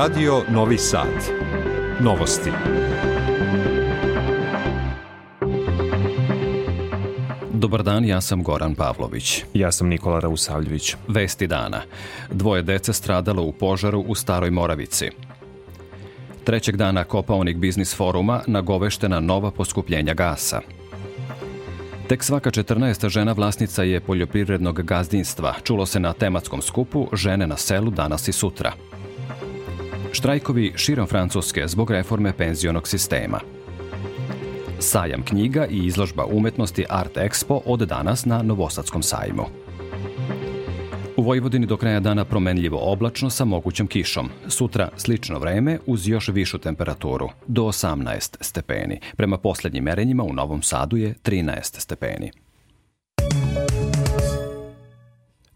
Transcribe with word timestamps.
Radio 0.00 0.42
Novi 0.48 0.78
Sad. 0.78 1.08
Novosti. 2.00 2.50
Dobar 7.52 7.82
dan, 7.82 8.04
ja 8.04 8.20
sam 8.20 8.42
Goran 8.42 8.74
Pavlović. 8.74 9.44
Ja 9.54 9.72
sam 9.72 9.88
Nikola 9.88 10.20
Rausavljević. 10.20 10.96
Vesti 11.08 11.46
dana. 11.46 11.80
Dvoje 12.30 12.62
dece 12.62 12.92
stradalo 12.92 13.42
u 13.42 13.52
požaru 13.52 14.00
u 14.00 14.14
Staroj 14.14 14.50
Moravici. 14.50 15.10
Trećeg 16.44 16.76
dana 16.76 17.04
Kopaonik 17.04 17.56
biznis 17.56 17.96
foruma 17.96 18.42
nagoveštena 18.46 19.20
nova 19.20 19.50
poskupljenja 19.50 20.14
gasa. 20.14 20.60
Tek 22.08 22.24
svaka 22.24 22.50
14. 22.50 23.08
žena 23.08 23.32
vlasnica 23.32 23.82
je 23.82 24.00
poljoprivrednog 24.00 24.82
gazdinstva. 24.82 25.54
Čulo 25.62 25.86
se 25.86 26.00
na 26.00 26.12
tematskom 26.12 26.62
skupu 26.62 27.08
Žene 27.12 27.46
na 27.46 27.56
selu 27.56 27.90
danas 27.90 28.28
i 28.28 28.32
sutra. 28.32 28.72
Štrajkovi 30.12 30.72
širom 30.76 31.06
Francuske 31.06 31.68
zbog 31.68 31.90
reforme 31.90 32.32
penzionog 32.32 32.88
sistema. 32.88 33.40
Sajam 34.78 35.22
knjiga 35.22 35.66
i 35.66 35.86
izložba 35.86 36.24
umetnosti 36.24 36.84
Art 36.88 37.16
Expo 37.16 37.60
od 37.66 37.80
danas 37.80 38.24
na 38.24 38.42
Novosadskom 38.42 39.02
sajmu. 39.02 39.42
U 41.16 41.22
Vojvodini 41.22 41.66
do 41.66 41.76
kraja 41.76 42.00
dana 42.00 42.24
promenljivo 42.24 42.78
oblačno 42.92 43.30
sa 43.30 43.44
mogućom 43.44 43.86
kišom. 43.86 44.28
Sutra 44.48 44.88
slično 44.96 45.38
vreme 45.38 45.78
uz 45.86 46.08
još 46.08 46.28
višu 46.28 46.58
temperaturu, 46.58 47.28
do 47.46 47.62
18 47.62 48.36
stepeni. 48.40 49.00
Prema 49.16 49.38
poslednjim 49.38 49.84
merenjima 49.84 50.22
u 50.22 50.32
Novom 50.32 50.62
Sadu 50.62 50.96
je 50.96 51.14
13 51.24 51.80
stepeni. 51.80 52.30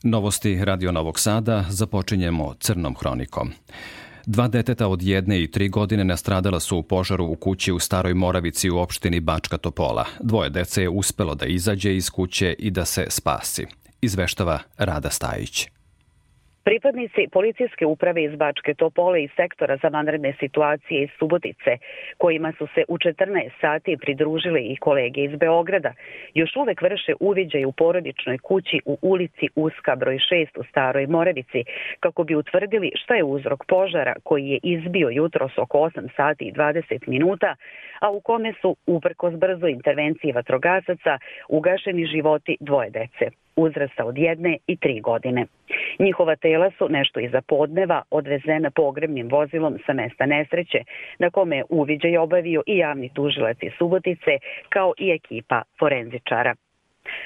Novosti 0.03 0.65
Radio 0.65 0.93
Novog 0.93 1.21
Sada 1.21 1.65
započinjemo 1.69 2.55
crnom 2.61 2.95
hronikom. 2.95 3.53
Dva 4.27 4.49
deteta 4.49 4.89
od 4.89 5.03
jedne 5.03 5.43
i 5.43 5.51
tri 5.51 5.69
godine 5.69 6.05
nastradala 6.05 6.61
su 6.61 6.77
u 6.79 6.83
požaru 6.83 7.25
u 7.25 7.37
kući 7.37 7.73
u 7.73 7.79
Staroj 7.79 8.15
Moravici 8.15 8.71
u 8.71 8.79
opštini 8.79 9.21
Bačka 9.21 9.59
Topola. 9.59 10.05
Dvoje 10.21 10.51
dece 10.51 10.83
je 10.83 10.89
uspelo 10.89 11.35
da 11.35 11.47
izađe 11.47 11.97
iz 11.97 12.11
kuće 12.11 12.55
i 12.59 12.71
da 12.71 12.85
se 12.85 13.07
spasi 13.09 13.67
izveštava 14.01 14.59
Rada 14.79 15.11
Stajić. 15.11 15.74
Pripadnici 16.65 17.29
policijske 17.33 17.87
uprave 17.87 18.23
iz 18.25 18.37
Bačke 18.37 18.75
Topole 18.75 19.23
i 19.23 19.29
sektora 19.37 19.77
za 19.83 19.89
vanredne 19.89 20.35
situacije 20.41 21.03
iz 21.03 21.11
Subotice, 21.19 21.79
kojima 22.19 22.53
su 22.59 22.67
se 22.75 22.85
u 22.89 22.99
14 22.99 23.51
sati 23.61 23.97
pridružili 23.97 24.61
i 24.61 24.77
kolege 24.77 25.21
iz 25.25 25.37
Beograda, 25.37 25.93
još 26.35 26.57
uvek 26.57 26.83
vrše 26.83 27.13
uviđaj 27.21 27.65
u 27.65 27.73
porodičnoj 27.73 28.39
kući 28.39 28.81
u 28.85 28.99
ulici 29.03 29.49
Uska 29.55 29.97
broj 29.97 30.19
6 30.19 30.47
u 30.61 30.65
Staroj 30.65 31.07
Morevici, 31.07 31.65
kako 32.01 32.25
bi 32.25 32.35
utvrdili 32.35 32.91
šta 32.95 33.15
je 33.15 33.25
uzrok 33.25 33.65
požara 33.69 34.15
koji 34.23 34.49
je 34.49 34.59
izbio 34.63 35.09
jutros 35.09 35.59
oko 35.59 35.79
8 35.79 36.09
sati 36.17 36.45
i 36.45 36.53
20 36.53 37.09
minuta, 37.09 37.57
a 38.01 38.11
u 38.11 38.21
kome 38.21 38.53
su, 38.61 38.77
uprkos 38.87 39.35
brzo 39.35 39.67
intervenciji 39.67 40.33
vatrogasaca, 40.33 41.19
ugašeni 41.49 42.07
životi 42.07 42.57
dvoje 42.61 42.91
dece 42.91 43.44
uzrasta 43.57 44.05
od 44.05 44.19
jedne 44.19 44.59
i 44.67 44.77
tri 44.77 45.01
godine. 45.01 45.47
Njihova 45.99 46.37
tela 46.37 46.71
su 46.79 46.89
nešto 46.89 47.21
iza 47.21 47.41
podneva 47.49 48.03
odvezena 48.11 48.71
pogrebnim 48.71 49.29
vozilom 49.29 49.79
sa 49.87 49.93
mesta 49.93 50.27
nesreće, 50.27 50.79
na 51.19 51.31
kome 51.31 51.57
je 51.57 51.65
uviđaj 51.69 52.17
obavio 52.17 52.63
i 52.67 52.77
javni 52.77 53.09
tužilac 53.15 53.57
iz 53.63 53.73
Subotice, 53.79 54.39
kao 54.69 54.93
i 54.99 55.11
ekipa 55.11 55.63
forenzičara. 55.79 56.55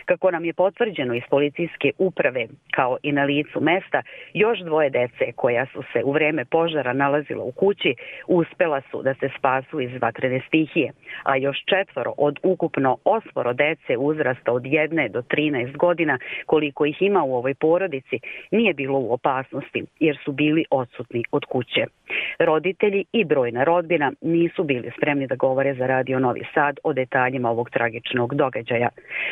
Kako 0.05 0.31
nam 0.31 0.44
je 0.44 0.53
potvrđeno 0.53 1.14
iz 1.14 1.22
policijske 1.31 1.92
uprave, 1.98 2.47
kao 2.70 2.97
i 3.03 3.12
na 3.12 3.25
licu 3.25 3.61
mesta, 3.61 4.03
još 4.34 4.58
dvoje 4.58 4.91
dece 4.91 5.33
koja 5.36 5.67
su 5.67 5.83
se 5.92 6.05
u 6.05 6.12
vreme 6.12 6.45
požara 6.45 6.92
nalazila 6.92 7.45
u 7.45 7.53
kući 7.53 7.95
uspela 8.27 8.80
su 8.90 9.02
da 9.02 9.14
se 9.14 9.29
spasu 9.39 9.80
iz 9.80 9.90
vatrene 10.01 10.40
stihije, 10.48 10.92
a 11.23 11.36
još 11.36 11.64
četvoro 11.64 12.12
od 12.17 12.39
ukupno 12.42 12.96
osmoro 13.05 13.52
dece 13.52 13.96
uzrasta 13.96 14.52
od 14.52 14.62
1 14.62 15.08
do 15.08 15.23
13 15.23 15.77
godina 15.77 16.18
koliko 16.46 16.86
ih 16.86 17.02
ima 17.02 17.23
u 17.24 17.35
ovoj 17.35 17.55
porodici 17.55 18.18
nije 18.51 18.74
bilo 18.74 18.98
u 18.98 19.12
opasnosti 19.12 19.85
jer 20.01 20.18
su 20.24 20.33
bili 20.33 20.64
odsutni 20.70 21.24
od 21.33 21.45
kuće. 21.45 21.98
Roditelji 22.39 23.05
i 23.13 23.24
brojna 23.24 23.64
rodbina 23.64 24.13
nisu 24.20 24.64
bili 24.64 24.91
spremni 24.96 25.27
da 25.27 25.35
govore 25.35 25.74
za 25.74 25.86
Radio 25.86 26.19
Novi 26.19 26.42
Sad 26.55 26.79
o 26.83 26.92
detaljima 26.92 27.51
ovog 27.51 27.70
tragičnog 27.70 28.35
događaja, 28.35 28.89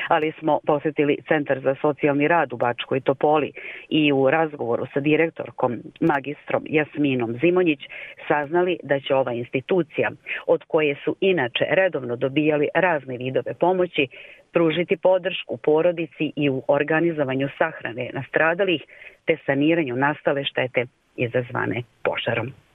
ali 0.09 0.33
smo 0.39 0.61
posetili 0.67 1.17
Centar 1.29 1.61
za 1.61 1.75
socijalni 1.81 2.29
rad 2.29 2.53
u 2.53 2.57
Bačkoj 2.57 3.01
Topoli 3.01 3.53
i 3.89 4.13
u 4.13 4.31
razgovoru 4.31 4.87
sa 4.95 5.01
direktorkom 5.01 5.79
magistrom 6.01 6.63
Jasminom 6.67 7.39
Zimonjić 7.41 7.81
saznali 8.29 8.79
da 8.83 9.01
će 9.01 9.15
ova 9.15 9.33
institucija, 9.33 10.11
od 10.47 10.65
koje 10.65 10.97
su 11.05 11.17
inače 11.21 11.65
redovno 11.71 12.17
dobijali 12.17 12.69
razne 12.75 13.17
vidove 13.17 13.55
pomoći, 13.55 14.07
pružiti 14.53 14.97
podršku 14.97 15.57
porodici 15.57 16.33
i 16.37 16.51
u 16.51 16.63
organizovanju 16.69 17.49
sahrane 17.59 18.11
nastradalih 18.13 18.83
te 19.25 19.37
saniranju 19.47 19.97
nastale 19.97 20.45
štete 20.45 20.87
izazvane 21.17 21.83
požarom. 22.05 22.66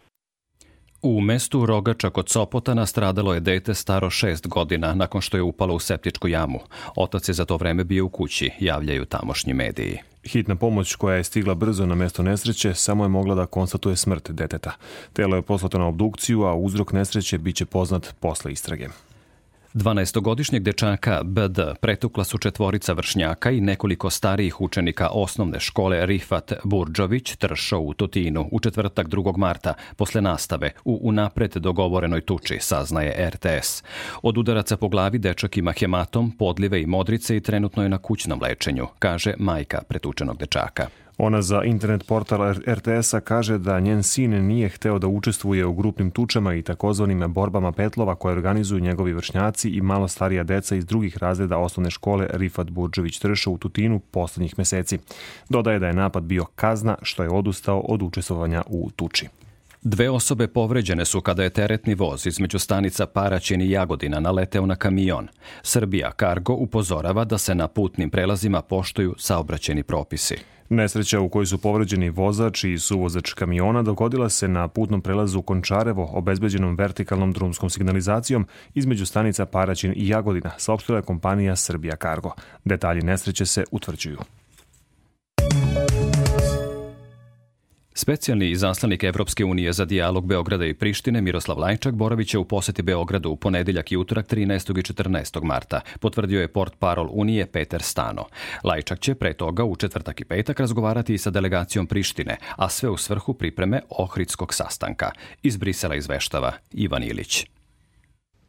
U 1.04 1.22
mestu 1.22 1.66
Rogača 1.66 2.10
kod 2.10 2.30
Sopota 2.30 2.74
nastradalo 2.74 3.34
je 3.34 3.40
dete 3.40 3.74
staro 3.74 4.10
šest 4.10 4.48
godina 4.48 4.94
nakon 4.94 5.22
što 5.22 5.38
je 5.38 5.44
upalo 5.44 5.76
u 5.76 5.80
septičku 5.80 6.28
jamu. 6.28 6.60
Otac 6.96 7.30
je 7.30 7.34
za 7.34 7.46
to 7.46 7.58
vreme 7.58 7.84
bio 7.84 8.06
u 8.06 8.10
kući, 8.10 8.50
javljaju 8.60 9.06
tamošnji 9.06 9.54
mediji. 9.54 9.98
Hitna 10.24 10.56
pomoć 10.56 10.96
koja 10.96 11.16
je 11.16 11.24
stigla 11.24 11.56
brzo 11.56 11.86
na 11.86 11.96
mesto 11.96 12.24
nesreće 12.24 12.74
samo 12.74 13.06
je 13.06 13.10
mogla 13.10 13.36
da 13.36 13.46
konstatuje 13.46 13.96
smrt 13.96 14.32
deteta. 14.32 14.72
Telo 15.14 15.36
je 15.36 15.42
poslato 15.42 15.80
na 15.80 15.88
obdukciju, 15.88 16.44
a 16.44 16.56
uzrok 16.56 16.94
nesreće 16.94 17.38
biće 17.38 17.66
poznat 17.66 18.16
posle 18.20 18.52
istrage. 18.52 18.88
12-godišnjeg 19.74 20.64
dečaka 20.64 21.22
BD 21.24 21.60
pretukla 21.82 22.24
su 22.24 22.38
četvorica 22.38 22.94
vršnjaka 22.94 23.52
i 23.52 23.62
nekoliko 23.62 24.10
starijih 24.10 24.62
učenika 24.62 25.10
osnovne 25.10 25.60
škole 25.60 26.06
Rifat 26.06 26.54
Burđović 26.64 27.36
Tršo 27.36 27.80
u 27.80 27.94
Tutinu 27.94 28.50
u 28.52 28.60
četvrtak 28.60 29.08
2. 29.08 29.38
marta 29.38 29.74
posle 29.96 30.22
nastave 30.22 30.72
u 30.86 31.00
unapred 31.04 31.52
dogovorenoj 31.52 32.22
tuči, 32.22 32.58
saznaje 32.62 33.30
RTS. 33.30 33.84
Od 34.22 34.38
udaraca 34.38 34.78
po 34.78 34.90
glavi 34.90 35.18
dečak 35.18 35.58
ima 35.58 35.72
hematom, 35.72 36.32
podlive 36.32 36.82
i 36.82 36.86
modrice 36.86 37.38
i 37.38 37.42
trenutno 37.42 37.84
je 37.84 37.90
na 37.90 37.98
kućnom 37.98 38.40
lečenju, 38.42 38.88
kaže 39.00 39.34
majka 39.38 39.82
pretučenog 39.90 40.38
dečaka. 40.38 40.88
Ona 41.24 41.42
za 41.42 41.64
internet 41.64 42.08
portal 42.08 42.54
RTS-a 42.68 43.20
kaže 43.20 43.58
da 43.58 43.80
njen 43.80 44.04
sin 44.04 44.48
nije 44.48 44.70
hteo 44.70 45.00
da 45.00 45.08
učestvuje 45.08 45.66
u 45.66 45.74
grupnim 45.74 46.12
tučama 46.12 46.54
i 46.54 46.62
takozvanim 46.62 47.34
borbama 47.34 47.72
petlova 47.72 48.16
koje 48.16 48.32
organizuju 48.32 48.82
njegovi 48.82 49.14
vršnjaci 49.14 49.70
i 49.70 49.82
malo 49.82 50.08
starija 50.08 50.44
deca 50.44 50.76
iz 50.76 50.86
drugih 50.86 51.18
razreda 51.18 51.58
osnovne 51.58 51.92
škole 51.92 52.28
Rifat 52.30 52.70
Burđević 52.70 53.20
Trša 53.20 53.50
u 53.50 53.58
Tutinu 53.58 54.00
poslednjih 54.00 54.54
meseci. 54.58 55.00
Dodaje 55.50 55.80
da 55.80 55.88
je 55.88 55.94
napad 55.94 56.24
bio 56.24 56.46
kazna 56.46 56.96
što 57.02 57.24
je 57.24 57.30
odustao 57.30 57.80
od 57.80 58.02
učestvovanja 58.02 58.64
u 58.68 58.90
tuči. 58.96 59.28
Dve 59.82 60.10
osobe 60.10 60.48
povređene 60.48 61.06
su 61.06 61.22
kada 61.22 61.44
je 61.44 61.50
teretni 61.50 61.96
voz 61.96 62.28
između 62.28 62.60
stanica 62.60 63.06
Paraćin 63.06 63.62
i 63.62 63.70
Jagodina 63.70 64.20
naleteo 64.20 64.66
na 64.66 64.76
kamion. 64.76 65.28
Srbija 65.64 66.12
Cargo 66.20 66.54
upozorava 66.54 67.26
da 67.26 67.38
se 67.38 67.56
na 67.56 67.68
putnim 67.68 68.10
prelazima 68.10 68.62
poštuju 68.62 69.16
saobraćeni 69.18 69.84
propisi. 69.84 70.36
Nesreća 70.74 71.20
u 71.20 71.30
kojoj 71.30 71.46
su 71.46 71.58
povređeni 71.58 72.10
vozač 72.10 72.64
i 72.64 72.78
suvozač 72.78 73.34
kamiona 73.34 73.82
dogodila 73.82 74.30
se 74.30 74.48
na 74.48 74.68
putnom 74.68 75.02
prelazu 75.02 75.42
Končarevo, 75.42 76.10
obezbeđenom 76.14 76.76
vertikalnom 76.76 77.32
drumskom 77.32 77.70
signalizacijom 77.70 78.48
između 78.74 79.06
stanica 79.06 79.46
Paraćin 79.46 79.94
i 79.96 80.08
Jagodina, 80.08 80.52
saopštila 80.58 80.98
je 80.98 81.04
kompanija 81.04 81.56
Srbija 81.56 81.96
Cargo. 81.96 82.32
Detalji 82.66 83.02
nesreće 83.02 83.46
se 83.46 83.64
utvrđuju. 83.72 84.18
Specijalni 88.02 88.50
izaslanik 88.50 89.04
Evropske 89.04 89.46
unije 89.46 89.74
za 89.74 89.86
dijalog 89.86 90.26
Beograda 90.26 90.66
i 90.66 90.74
Prištine 90.74 91.22
Miroslav 91.22 91.60
Lajčak 91.60 91.94
boraviće 91.94 92.38
u 92.38 92.46
poseti 92.46 92.82
Beogradu 92.82 93.30
u 93.30 93.36
ponedeljak 93.36 93.92
i 93.92 93.98
utorak 93.98 94.28
13. 94.28 94.80
i 94.80 94.94
14. 94.94 95.44
marta, 95.44 95.82
potvrdio 96.00 96.42
je 96.42 96.48
port 96.48 96.74
parol 96.80 97.10
Unije 97.12 97.46
Peter 97.46 97.82
Stano. 97.82 98.26
Lajčak 98.64 99.00
će 99.00 99.16
pre 99.16 99.34
toga 99.34 99.64
u 99.64 99.76
četvrtak 99.76 100.22
i 100.22 100.26
petak 100.26 100.60
razgovarati 100.60 101.14
i 101.14 101.18
sa 101.18 101.30
delegacijom 101.30 101.88
Prištine, 101.88 102.38
a 102.56 102.70
sve 102.70 102.90
u 102.90 102.98
svrhu 102.98 103.34
pripreme 103.34 103.82
Ohridskog 103.90 104.54
sastanka. 104.54 105.12
Iz 105.44 105.58
Brisela 105.58 105.96
izveštava 105.96 106.54
Ivan 106.72 107.04
Ilić. 107.04 107.46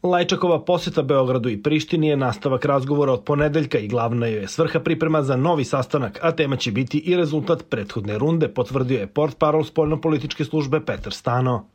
Lajčakova 0.02 0.64
poseta 0.64 1.02
Beogradu 1.02 1.48
i 1.48 1.62
Prištini 1.62 2.08
je 2.08 2.16
nastavak 2.16 2.64
razgovora 2.64 3.12
od 3.12 3.24
ponedeljka 3.24 3.78
i 3.78 3.88
glavna 3.88 4.26
je 4.26 4.48
svrha 4.48 4.80
priprema 4.80 5.22
za 5.22 5.36
novi 5.36 5.64
sastanak, 5.64 6.18
a 6.22 6.32
tema 6.32 6.56
će 6.56 6.72
biti 6.72 6.98
i 6.98 7.16
rezultat 7.16 7.62
prethodne 7.68 8.18
runde, 8.18 8.48
potvrdio 8.48 8.98
je 8.98 9.06
port 9.06 9.38
parol 9.38 9.64
spoljno-političke 9.64 10.44
službe 10.44 10.80
Petar 10.80 11.12
Stano. 11.12 11.68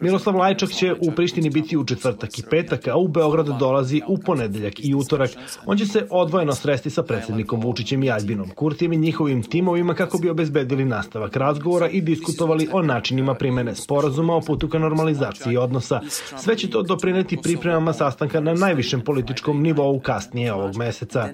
Miroslav 0.00 0.36
Lajčak 0.36 0.70
će 0.70 0.94
u 1.00 1.10
Prištini 1.16 1.50
biti 1.50 1.76
u 1.76 1.84
četvrtak 1.84 2.38
i 2.38 2.42
petak, 2.50 2.88
a 2.88 2.96
u 2.96 3.08
Beogradu 3.08 3.54
dolazi 3.58 4.02
u 4.08 4.18
ponedeljak 4.18 4.74
i 4.78 4.94
utorak. 4.94 5.30
On 5.66 5.78
će 5.78 5.86
se 5.86 6.06
odvojeno 6.10 6.54
sresti 6.54 6.90
sa 6.90 7.02
predsednikom 7.02 7.60
Vučićem 7.60 8.02
i 8.02 8.10
Aljbinom 8.10 8.50
Kurtijem 8.50 8.92
i 8.92 8.96
njihovim 8.96 9.42
timovima 9.42 9.94
kako 9.94 10.18
bi 10.18 10.30
obezbedili 10.30 10.84
nastavak 10.84 11.36
razgovora 11.36 11.88
i 11.88 12.00
diskutovali 12.00 12.68
o 12.72 12.82
načinima 12.82 13.34
primene 13.34 13.74
sporazuma 13.74 14.34
o 14.36 14.40
putu 14.40 14.68
ka 14.68 14.78
normalizaciji 14.78 15.56
odnosa. 15.56 16.00
Sve 16.38 16.56
će 16.56 16.70
to 16.70 16.82
doprineti 16.82 17.38
pripremama 17.42 17.92
sastanka 17.92 18.40
na 18.40 18.54
najvišem 18.54 19.00
političkom 19.00 19.62
nivou 19.62 20.00
kasnije 20.00 20.52
ovog 20.52 20.76
meseca. 20.76 21.28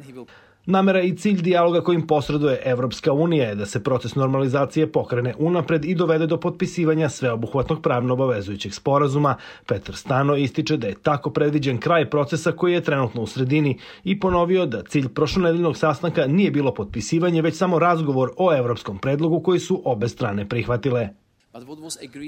Namera 0.67 1.01
i 1.03 1.17
cilj 1.17 1.43
dijaloga 1.43 1.81
kojim 1.81 2.07
posreduje 2.07 2.63
Evropska 2.65 3.13
unija 3.13 3.49
je 3.49 3.55
da 3.55 3.67
se 3.67 3.83
proces 3.85 4.15
normalizacije 4.15 4.93
pokrene 4.93 5.35
unapred 5.39 5.85
i 5.85 5.95
dovede 5.95 6.27
do 6.27 6.41
potpisivanja 6.41 7.09
sveobuhvatnog 7.09 7.83
pravno 7.83 8.15
obavezujućeg 8.15 8.75
sporazuma. 8.75 9.37
Petar 9.67 9.97
Stano 9.97 10.37
ističe 10.37 10.77
da 10.77 10.87
je 10.87 10.95
tako 11.03 11.31
predviđen 11.31 11.79
kraj 11.79 12.11
procesa 12.11 12.53
koji 12.53 12.73
je 12.73 12.81
trenutno 12.81 13.23
u 13.23 13.27
sredini 13.27 13.79
i 14.05 14.21
ponovio 14.21 14.67
da 14.67 14.83
cilj 14.83 15.09
prošlonedeljnog 15.09 15.77
sastanka 15.77 16.27
nije 16.27 16.51
bilo 16.51 16.75
potpisivanje, 16.75 17.43
već 17.43 17.57
samo 17.57 17.79
razgovor 17.79 18.31
o 18.39 18.55
evropskom 18.57 18.99
predlogu 18.99 19.41
koji 19.41 19.61
su 19.61 19.83
obe 19.85 20.09
strane 20.09 20.49
prihvatile. 20.49 21.24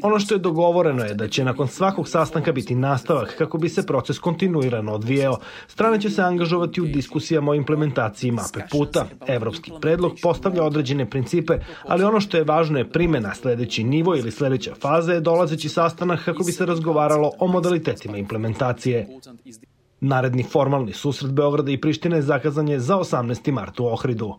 Ono 0.03 0.19
što 0.19 0.35
je 0.35 0.39
dogovoreno 0.39 1.05
je 1.05 1.15
da 1.15 1.29
će 1.29 1.45
nakon 1.45 1.69
svakog 1.69 2.09
sastanka 2.09 2.53
biti 2.53 2.75
nastavak 2.75 3.35
kako 3.39 3.59
bi 3.59 3.69
se 3.69 3.87
proces 3.87 4.19
kontinuirano 4.19 4.93
odvijeo. 4.93 5.37
Strane 5.69 6.01
će 6.01 6.11
se 6.11 6.23
angažovati 6.23 6.81
u 6.81 6.87
diskusijama 6.87 7.51
o 7.51 7.55
implementaciji 7.55 8.31
mape 8.31 8.61
puta. 8.71 9.07
Evropski 9.27 9.73
predlog 9.81 10.13
postavlja 10.23 10.63
određene 10.63 11.11
principe, 11.11 11.59
ali 11.89 12.05
ono 12.05 12.21
što 12.21 12.37
je 12.37 12.45
važno 12.45 12.79
je 12.79 12.91
primena 12.91 13.35
sledeći 13.35 13.85
nivo 13.85 14.17
ili 14.17 14.31
sledeća 14.31 14.75
faza 14.75 15.13
je 15.13 15.21
dolazeći 15.21 15.69
sastanak 15.69 16.25
kako 16.25 16.45
bi 16.45 16.53
se 16.53 16.67
razgovaralo 16.67 17.31
o 17.39 17.47
modalitetima 17.47 18.19
implementacije. 18.19 19.09
Naredni 20.01 20.43
formalni 20.43 20.93
susret 20.93 21.33
Beograda 21.33 21.71
i 21.71 21.81
Prištine 21.81 22.23
zakazan 22.23 22.69
je 22.69 22.81
za 22.81 22.97
18. 22.97 23.53
martu 23.53 23.85
u 23.85 23.87
Ohridu. 23.87 24.35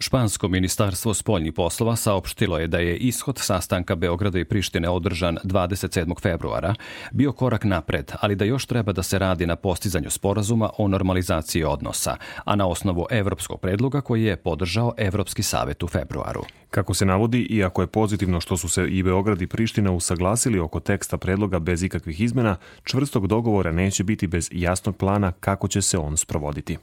Špansko 0.00 0.48
ministarstvo 0.48 1.14
spoljnih 1.14 1.52
poslova 1.52 1.96
saopštilo 1.96 2.58
je 2.58 2.66
da 2.66 2.78
je 2.78 2.96
ishod 2.96 3.38
sastanka 3.38 3.94
Beograda 3.94 4.38
i 4.38 4.44
Prištine 4.44 4.88
održan 4.88 5.38
27. 5.44 6.20
februara 6.22 6.74
bio 7.12 7.32
korak 7.32 7.64
napred, 7.64 8.12
ali 8.20 8.36
da 8.36 8.44
još 8.44 8.66
treba 8.66 8.92
da 8.92 9.02
se 9.02 9.18
radi 9.18 9.46
na 9.46 9.56
postizanju 9.56 10.10
sporazuma 10.10 10.70
o 10.78 10.88
normalizaciji 10.88 11.64
odnosa, 11.64 12.16
a 12.44 12.56
na 12.56 12.66
osnovu 12.66 13.06
evropskog 13.10 13.60
predloga 13.60 14.00
koji 14.00 14.24
je 14.24 14.36
podržao 14.36 14.92
Evropski 14.96 15.42
savet 15.42 15.82
u 15.82 15.88
februaru. 15.88 16.44
Kako 16.70 16.94
se 16.94 17.06
navodi, 17.06 17.46
iako 17.50 17.82
je 17.82 17.86
pozitivno 17.86 18.40
što 18.40 18.56
su 18.56 18.68
se 18.68 18.86
i 18.88 19.02
Beograd 19.02 19.42
i 19.42 19.46
Priština 19.46 19.92
usaglasili 19.92 20.58
oko 20.58 20.80
teksta 20.80 21.18
predloga 21.18 21.58
bez 21.58 21.82
ikakvih 21.82 22.20
izmena, 22.20 22.56
čvrstog 22.84 23.26
dogovora 23.26 23.72
neće 23.72 24.04
biti 24.04 24.26
bez 24.26 24.48
jasnog 24.52 24.96
plana 24.96 25.32
kako 25.32 25.68
će 25.68 25.82
se 25.82 25.98
on 25.98 26.16
sprovoditi. 26.16 26.76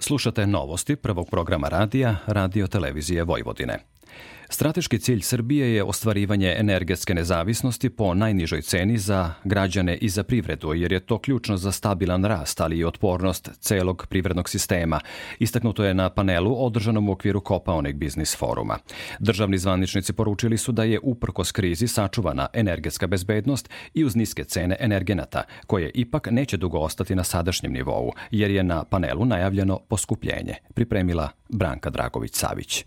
Slušate 0.00 0.46
novosti 0.46 0.96
prvog 0.96 1.30
programa 1.30 1.68
radija 1.68 2.16
Radio 2.26 2.66
Televizije 2.66 3.24
Vojvodine. 3.24 3.78
Strateški 4.52 4.98
cilj 4.98 5.20
Srbije 5.20 5.74
je 5.74 5.82
ostvarivanje 5.84 6.54
energetske 6.58 7.14
nezavisnosti 7.14 7.90
po 7.90 8.14
najnižoj 8.14 8.62
ceni 8.62 8.98
za 8.98 9.32
građane 9.44 9.96
i 9.96 10.08
za 10.08 10.22
privredu, 10.22 10.74
jer 10.74 10.92
je 10.92 11.00
to 11.00 11.18
ključno 11.18 11.56
za 11.56 11.72
stabilan 11.72 12.24
rast, 12.24 12.60
ali 12.60 12.78
i 12.78 12.84
otpornost 12.84 13.50
celog 13.60 14.06
privrednog 14.08 14.48
sistema. 14.48 15.00
Istaknuto 15.38 15.84
je 15.84 15.94
na 15.94 16.10
panelu 16.10 16.66
održanom 16.66 17.08
u 17.08 17.12
okviru 17.12 17.40
Kopaonik 17.40 17.96
Biznis 17.96 18.36
foruma. 18.36 18.78
Državni 19.18 19.58
zvaničnici 19.58 20.12
poručili 20.12 20.58
su 20.58 20.72
da 20.72 20.84
je 20.84 21.00
uprkos 21.02 21.52
krizi 21.52 21.88
sačuvana 21.88 22.46
energetska 22.52 23.06
bezbednost 23.06 23.70
i 23.94 24.04
uz 24.04 24.16
niske 24.16 24.44
cene 24.44 24.76
energenata, 24.80 25.42
koje 25.66 25.90
ipak 25.94 26.28
neće 26.30 26.56
dugo 26.56 26.78
ostati 26.78 27.14
na 27.14 27.24
sadašnjem 27.24 27.72
nivou, 27.72 28.12
jer 28.30 28.50
je 28.50 28.62
na 28.62 28.84
panelu 28.84 29.24
najavljeno 29.24 29.78
poskupljenje, 29.88 30.54
pripremila 30.74 31.28
Branka 31.48 31.90
Dragović-Savić. 31.90 32.84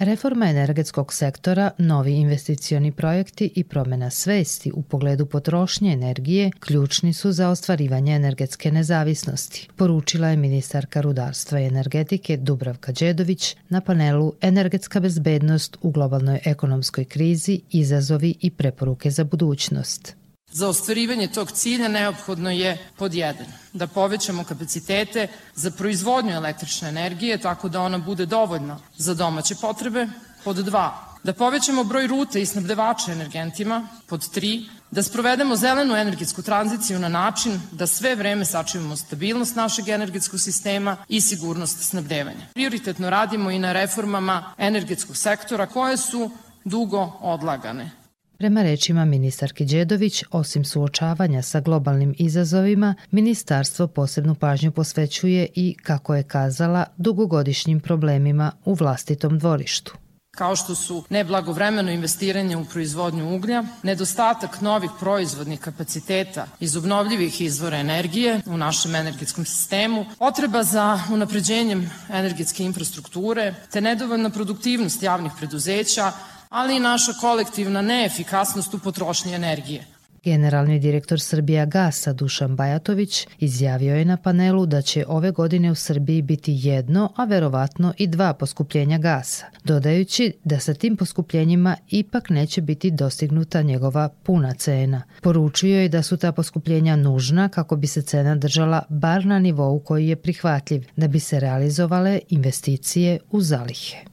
Reforma 0.00 0.48
energetskog 0.48 1.12
sektora, 1.12 1.70
novi 1.78 2.12
investicioni 2.12 2.92
projekti 2.92 3.50
i 3.54 3.64
promena 3.64 4.10
svesti 4.10 4.72
u 4.74 4.82
pogledu 4.82 5.26
potrošnje 5.26 5.92
energije 5.92 6.50
ključni 6.60 7.12
su 7.12 7.32
za 7.32 7.48
ostvarivanje 7.48 8.14
energetske 8.14 8.72
nezavisnosti, 8.72 9.68
poručila 9.76 10.28
je 10.28 10.36
ministarka 10.36 11.00
rudarstva 11.00 11.60
i 11.60 11.66
energetike 11.66 12.36
Dubravka 12.36 12.92
Đedović 12.92 13.56
na 13.68 13.80
panelu 13.80 14.32
Energetska 14.40 15.00
bezbednost 15.00 15.76
u 15.82 15.90
globalnoj 15.90 16.40
ekonomskoj 16.44 17.04
krizi, 17.04 17.60
izazovi 17.70 18.34
i 18.40 18.50
preporuke 18.50 19.10
za 19.10 19.24
budućnost. 19.24 20.19
Za 20.52 20.68
ostvarivanje 20.68 21.26
tog 21.26 21.52
cilja 21.52 21.88
neophodno 21.88 22.50
je 22.50 22.78
pod 22.96 23.14
jedan 23.14 23.46
da 23.72 23.86
povećamo 23.86 24.44
kapacitete 24.44 25.28
za 25.54 25.70
proizvodnju 25.70 26.32
električne 26.32 26.88
energije 26.88 27.38
tako 27.38 27.68
da 27.68 27.80
ona 27.80 27.98
bude 27.98 28.26
dovoljna 28.26 28.78
za 28.96 29.14
domaće 29.14 29.54
potrebe, 29.54 30.06
pod 30.44 30.56
dva 30.56 31.10
da 31.22 31.32
povećamo 31.32 31.84
broj 31.84 32.06
ruta 32.06 32.38
i 32.38 32.46
snabdevača 32.46 33.12
energentima, 33.12 33.88
pod 34.06 34.30
tri 34.30 34.68
da 34.90 35.02
sprovedemo 35.02 35.56
zelenu 35.56 35.96
energetsku 35.96 36.42
tranziciju 36.42 36.98
na 36.98 37.08
način 37.08 37.60
da 37.72 37.86
sve 37.86 38.14
vreme 38.14 38.44
sačuvamo 38.44 38.96
stabilnost 38.96 39.56
našeg 39.56 39.88
energetskog 39.88 40.40
sistema 40.40 40.96
i 41.08 41.20
sigurnost 41.20 41.88
snabdevanja. 41.88 42.46
Prioritetno 42.54 43.10
radimo 43.10 43.50
i 43.50 43.58
na 43.58 43.72
reformama 43.72 44.54
energetskog 44.58 45.16
sektora 45.16 45.66
koje 45.66 45.96
su 45.96 46.30
dugo 46.64 47.12
odlagane. 47.20 47.99
Prema 48.40 48.62
rečima 48.62 49.04
ministarke 49.04 49.64
Đedović, 49.64 50.24
osim 50.30 50.64
suočavanja 50.64 51.42
sa 51.42 51.60
globalnim 51.60 52.14
izazovima, 52.18 52.94
ministarstvo 53.10 53.86
posebnu 53.86 54.34
pažnju 54.34 54.72
posvećuje 54.72 55.48
i, 55.54 55.76
kako 55.82 56.14
je 56.14 56.22
kazala, 56.22 56.84
dugogodišnjim 56.96 57.80
problemima 57.80 58.52
u 58.64 58.74
vlastitom 58.74 59.38
dvorištu. 59.38 59.94
Kao 60.30 60.56
što 60.56 60.74
su 60.74 61.04
neblagovremeno 61.10 61.90
investiranje 61.90 62.56
u 62.56 62.64
proizvodnju 62.64 63.34
uglja, 63.36 63.64
nedostatak 63.82 64.60
novih 64.60 64.90
proizvodnih 65.00 65.60
kapaciteta 65.60 66.46
iz 66.60 66.76
obnovljivih 66.76 67.40
izvora 67.40 67.76
energije 67.76 68.40
u 68.46 68.56
našem 68.56 68.94
energetskom 68.94 69.44
sistemu, 69.44 70.06
potreba 70.18 70.62
za 70.62 71.00
unapređenjem 71.12 71.90
energetske 72.10 72.64
infrastrukture, 72.64 73.54
te 73.72 73.80
nedovoljna 73.80 74.30
produktivnost 74.30 75.02
javnih 75.02 75.32
preduzeća, 75.38 76.12
ali 76.50 76.76
i 76.76 76.80
naša 76.80 77.12
kolektivna 77.12 77.82
neefikasnost 77.82 78.74
u 78.74 78.78
potrošnji 78.78 79.34
energije. 79.34 79.84
Generalni 80.24 80.78
direktor 80.78 81.20
Srbija 81.20 81.66
Gasa 81.66 82.12
Dušan 82.12 82.56
Bajatović 82.56 83.26
izjavio 83.38 83.94
je 83.94 84.04
na 84.04 84.16
panelu 84.16 84.66
da 84.66 84.82
će 84.82 85.04
ove 85.08 85.30
godine 85.30 85.70
u 85.70 85.74
Srbiji 85.74 86.22
biti 86.22 86.52
jedno, 86.56 87.12
a 87.16 87.24
verovatno 87.24 87.94
i 87.98 88.06
dva 88.06 88.34
poskupljenja 88.34 88.98
gasa, 88.98 89.46
dodajući 89.64 90.32
da 90.44 90.60
sa 90.60 90.74
tim 90.74 90.96
poskupljenjima 90.96 91.76
ipak 91.88 92.30
neće 92.30 92.60
biti 92.60 92.90
dostignuta 92.90 93.62
njegova 93.62 94.08
puna 94.08 94.54
cena. 94.54 95.02
Poručio 95.20 95.80
je 95.80 95.88
da 95.88 96.02
su 96.02 96.16
ta 96.16 96.32
poskupljenja 96.32 96.96
nužna 96.96 97.48
kako 97.48 97.76
bi 97.76 97.86
se 97.86 98.02
cena 98.02 98.34
držala 98.34 98.82
bar 98.88 99.26
na 99.26 99.38
nivou 99.38 99.78
koji 99.78 100.08
je 100.08 100.16
prihvatljiv, 100.16 100.86
da 100.96 101.08
bi 101.08 101.20
se 101.20 101.40
realizovale 101.40 102.20
investicije 102.28 103.18
u 103.30 103.40
zalihe. 103.40 104.09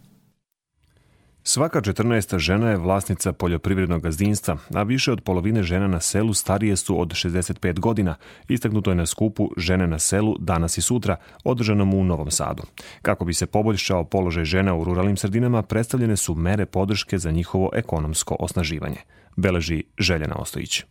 Svaka 1.50 1.82
14. 1.82 2.40
žena 2.40 2.70
je 2.70 2.78
vlasnica 2.78 3.34
poljoprivrednog 3.34 4.02
gazdinstva, 4.02 4.58
a 4.74 4.84
više 4.84 5.12
od 5.12 5.22
polovine 5.22 5.64
žena 5.64 5.88
na 5.88 6.00
selu 6.00 6.34
starije 6.34 6.76
su 6.76 7.02
od 7.02 7.10
65 7.10 7.80
godina. 7.80 8.16
Istaknuto 8.48 8.92
je 8.92 8.96
na 8.96 9.06
skupu 9.06 9.50
Žene 9.58 9.88
na 9.88 10.00
selu 10.00 10.36
danas 10.40 10.78
i 10.78 10.82
sutra, 10.82 11.16
održanom 11.44 11.94
u 11.94 12.04
Novom 12.04 12.32
Sadu. 12.32 12.64
Kako 13.02 13.26
bi 13.26 13.34
se 13.34 13.46
poboljšao 13.46 14.04
položaj 14.04 14.46
žena 14.46 14.76
u 14.76 14.84
ruralnim 14.84 15.18
sredinama, 15.18 15.62
predstavljene 15.62 16.18
su 16.18 16.36
mere 16.36 16.66
podrške 16.66 17.18
za 17.18 17.32
njihovo 17.32 17.70
ekonomsko 17.74 18.36
osnaživanje. 18.40 19.00
Beleži 19.36 19.84
Željena 19.98 20.36
Ostojić. 20.36 20.84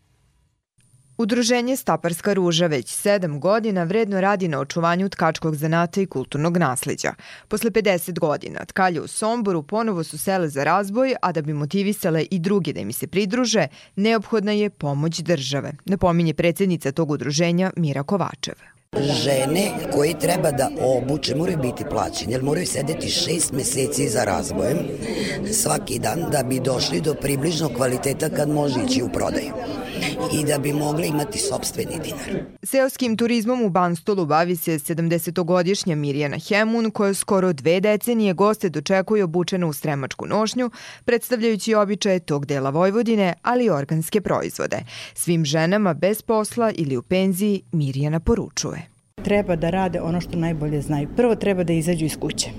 Udruženje 1.18 1.76
Staparska 1.76 2.32
ruža 2.32 2.66
već 2.66 2.88
sedam 2.88 3.40
godina 3.40 3.84
vredno 3.84 4.20
radi 4.20 4.48
na 4.48 4.60
očuvanju 4.60 5.08
tkačkog 5.08 5.56
zanata 5.56 6.00
i 6.00 6.06
kulturnog 6.06 6.56
nasleđa. 6.56 7.14
Posle 7.48 7.70
50 7.70 8.18
godina 8.18 8.64
tkalje 8.64 9.00
u 9.00 9.06
Somboru 9.06 9.62
ponovo 9.62 10.04
su 10.04 10.18
sele 10.18 10.48
za 10.48 10.64
razboj, 10.64 11.14
a 11.22 11.32
da 11.32 11.42
bi 11.42 11.52
motivisale 11.52 12.26
i 12.30 12.38
druge 12.38 12.72
da 12.72 12.80
im 12.80 12.92
se 12.92 13.06
pridruže, 13.06 13.66
neophodna 13.96 14.52
je 14.52 14.70
pomoć 14.70 15.18
države, 15.18 15.72
napominje 15.84 16.34
predsednica 16.34 16.92
tog 16.92 17.10
udruženja 17.10 17.70
Mira 17.76 18.02
Kovačev 18.02 18.54
žene 19.02 19.70
koje 19.92 20.18
treba 20.18 20.50
da 20.50 20.70
obuče 20.80 21.34
moraju 21.34 21.58
biti 21.58 21.84
plaćene, 21.90 22.32
jer 22.32 22.42
moraju 22.42 22.66
sedeti 22.66 23.08
šest 23.08 23.52
meseci 23.52 24.08
za 24.08 24.24
razbojem 24.24 24.78
svaki 25.52 25.98
dan 25.98 26.24
da 26.32 26.42
bi 26.42 26.60
došli 26.60 27.00
do 27.00 27.14
približnog 27.14 27.72
kvaliteta 27.76 28.28
kad 28.28 28.48
može 28.48 28.80
ići 28.88 29.02
u 29.02 29.08
prodaju. 29.08 29.52
I 30.32 30.44
da 30.44 30.58
bi 30.58 30.72
mogli 30.72 31.06
imati 31.06 31.38
sobstveni 31.38 31.98
dinar. 32.04 32.44
Seoskim 32.62 33.16
turizmom 33.16 33.62
u 33.62 33.68
Banstolu 33.68 34.26
bavi 34.26 34.56
se 34.56 34.72
70-godišnja 34.72 35.94
Mirjana 35.94 36.36
Hemun 36.48 36.90
koja 36.90 37.14
skoro 37.14 37.52
dve 37.52 37.80
decenije 37.80 38.34
goste 38.34 38.68
dočekuje 38.68 39.24
obučena 39.24 39.66
u 39.66 39.72
stremačku 39.72 40.26
nošnju, 40.26 40.70
predstavljajući 41.04 41.74
običaje 41.74 42.20
tog 42.20 42.46
dela 42.46 42.70
Vojvodine, 42.70 43.34
ali 43.42 43.64
i 43.64 43.70
organske 43.70 44.20
proizvode. 44.20 44.78
Svim 45.14 45.44
ženama 45.44 45.94
bez 45.94 46.22
posla 46.22 46.72
ili 46.74 46.96
u 46.96 47.02
penziji 47.02 47.62
Mirjana 47.72 48.20
poručuje. 48.20 48.82
Treba 49.24 49.56
da 49.56 49.70
rade 49.70 50.00
ono 50.00 50.20
što 50.20 50.38
najbolje 50.38 50.82
znaju. 50.82 51.08
Prvo 51.16 51.34
treba 51.34 51.64
da 51.64 51.72
izađu 51.72 52.04
iz 52.04 52.16
kuće 52.20 52.50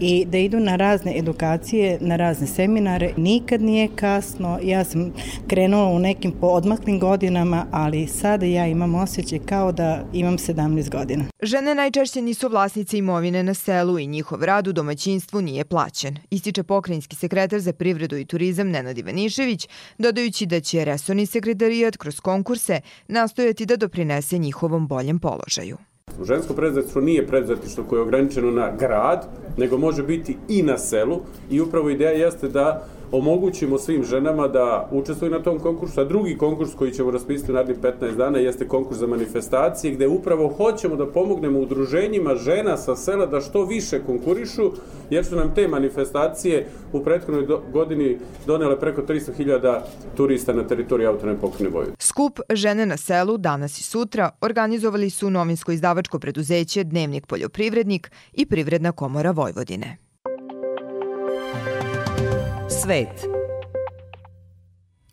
i 0.00 0.24
da 0.24 0.38
idu 0.38 0.60
na 0.60 0.76
razne 0.76 1.18
edukacije, 1.18 1.98
na 2.00 2.16
razne 2.16 2.46
seminare. 2.46 3.12
Nikad 3.16 3.62
nije 3.62 3.88
kasno, 3.96 4.58
ja 4.62 4.84
sam 4.84 5.12
krenula 5.46 5.88
u 5.88 5.98
nekim 5.98 6.32
odmaklim 6.40 6.98
godinama, 6.98 7.66
ali 7.70 8.06
sada 8.06 8.46
ja 8.46 8.66
imam 8.66 8.94
osjećaj 8.94 9.38
kao 9.38 9.72
da 9.72 10.04
imam 10.12 10.38
17 10.38 10.90
godina. 10.90 11.24
Žene 11.42 11.74
najčešće 11.74 12.22
nisu 12.22 12.48
vlasnice 12.48 12.98
imovine 12.98 13.42
na 13.42 13.54
selu 13.54 13.98
i 13.98 14.06
njihov 14.06 14.44
rad 14.44 14.68
u 14.68 14.72
domaćinstvu 14.72 15.42
nije 15.42 15.64
plaćen. 15.64 16.16
Ističe 16.30 16.62
pokrajinski 16.62 17.16
sekretar 17.16 17.60
za 17.60 17.72
privredu 17.72 18.16
i 18.16 18.24
turizam 18.24 18.68
Nenad 18.70 18.98
Ivanišević, 18.98 19.68
dodajući 19.98 20.46
da 20.46 20.60
će 20.60 20.84
resorni 20.84 21.26
sekretarijat 21.26 21.96
kroz 21.96 22.20
konkurse 22.20 22.80
nastojati 23.08 23.66
da 23.66 23.76
doprinese 23.76 24.38
njihovom 24.38 24.86
boljem 24.86 25.18
položaju. 25.18 25.76
Žensko 26.24 26.54
preduzetništvo 26.54 27.00
nije 27.00 27.26
preduzetništvo 27.26 27.84
koje 27.84 27.98
je 27.98 28.02
ograničeno 28.02 28.50
na 28.50 28.70
grad, 28.78 29.26
nego 29.56 29.78
može 29.78 30.02
biti 30.02 30.36
i 30.48 30.62
na 30.62 30.78
selu 30.78 31.20
i 31.50 31.60
upravo 31.60 31.90
ideja 31.90 32.10
jeste 32.10 32.48
da 32.48 32.86
omogućimo 33.16 33.78
svim 33.78 34.04
ženama 34.04 34.48
da 34.48 34.88
učestvuju 34.92 35.30
na 35.30 35.42
tom 35.42 35.58
konkursu, 35.58 36.00
a 36.00 36.04
drugi 36.04 36.38
konkurs 36.38 36.74
koji 36.74 36.92
ćemo 36.92 37.10
raspisati 37.10 37.52
u 37.52 37.54
narednih 37.54 37.78
15 37.78 38.16
dana 38.16 38.38
jeste 38.38 38.68
konkurs 38.68 38.98
za 38.98 39.06
manifestacije, 39.06 39.94
gde 39.94 40.08
upravo 40.08 40.48
hoćemo 40.48 40.96
da 40.96 41.06
pomognemo 41.06 41.58
udruženjima 41.58 42.34
žena 42.34 42.76
sa 42.76 42.96
sela 42.96 43.26
da 43.26 43.40
što 43.40 43.64
više 43.64 44.00
konkurišu, 44.06 44.72
jer 45.10 45.24
su 45.24 45.36
nam 45.36 45.54
te 45.54 45.68
manifestacije 45.68 46.66
u 46.92 47.04
prethodnoj 47.04 47.46
godini 47.72 48.18
donele 48.46 48.80
preko 48.80 49.02
300.000 49.02 49.80
turista 50.16 50.52
na 50.52 50.66
teritoriji 50.66 51.06
autonome 51.06 51.38
pokrajine 51.40 51.70
Vojvodine. 51.70 51.96
Skup 51.98 52.40
Žene 52.50 52.86
na 52.86 52.96
selu 52.96 53.38
danas 53.38 53.78
i 53.78 53.82
sutra 53.82 54.30
organizovali 54.40 55.10
su 55.10 55.30
novinsko 55.30 55.72
izdavačko 55.72 56.18
preduzeće 56.18 56.84
Dnevnik 56.84 57.26
poljoprivrednik 57.26 58.10
i 58.32 58.46
Privredna 58.46 58.92
komora 58.92 59.30
Vojvodine 59.30 60.03
svet. 62.84 63.26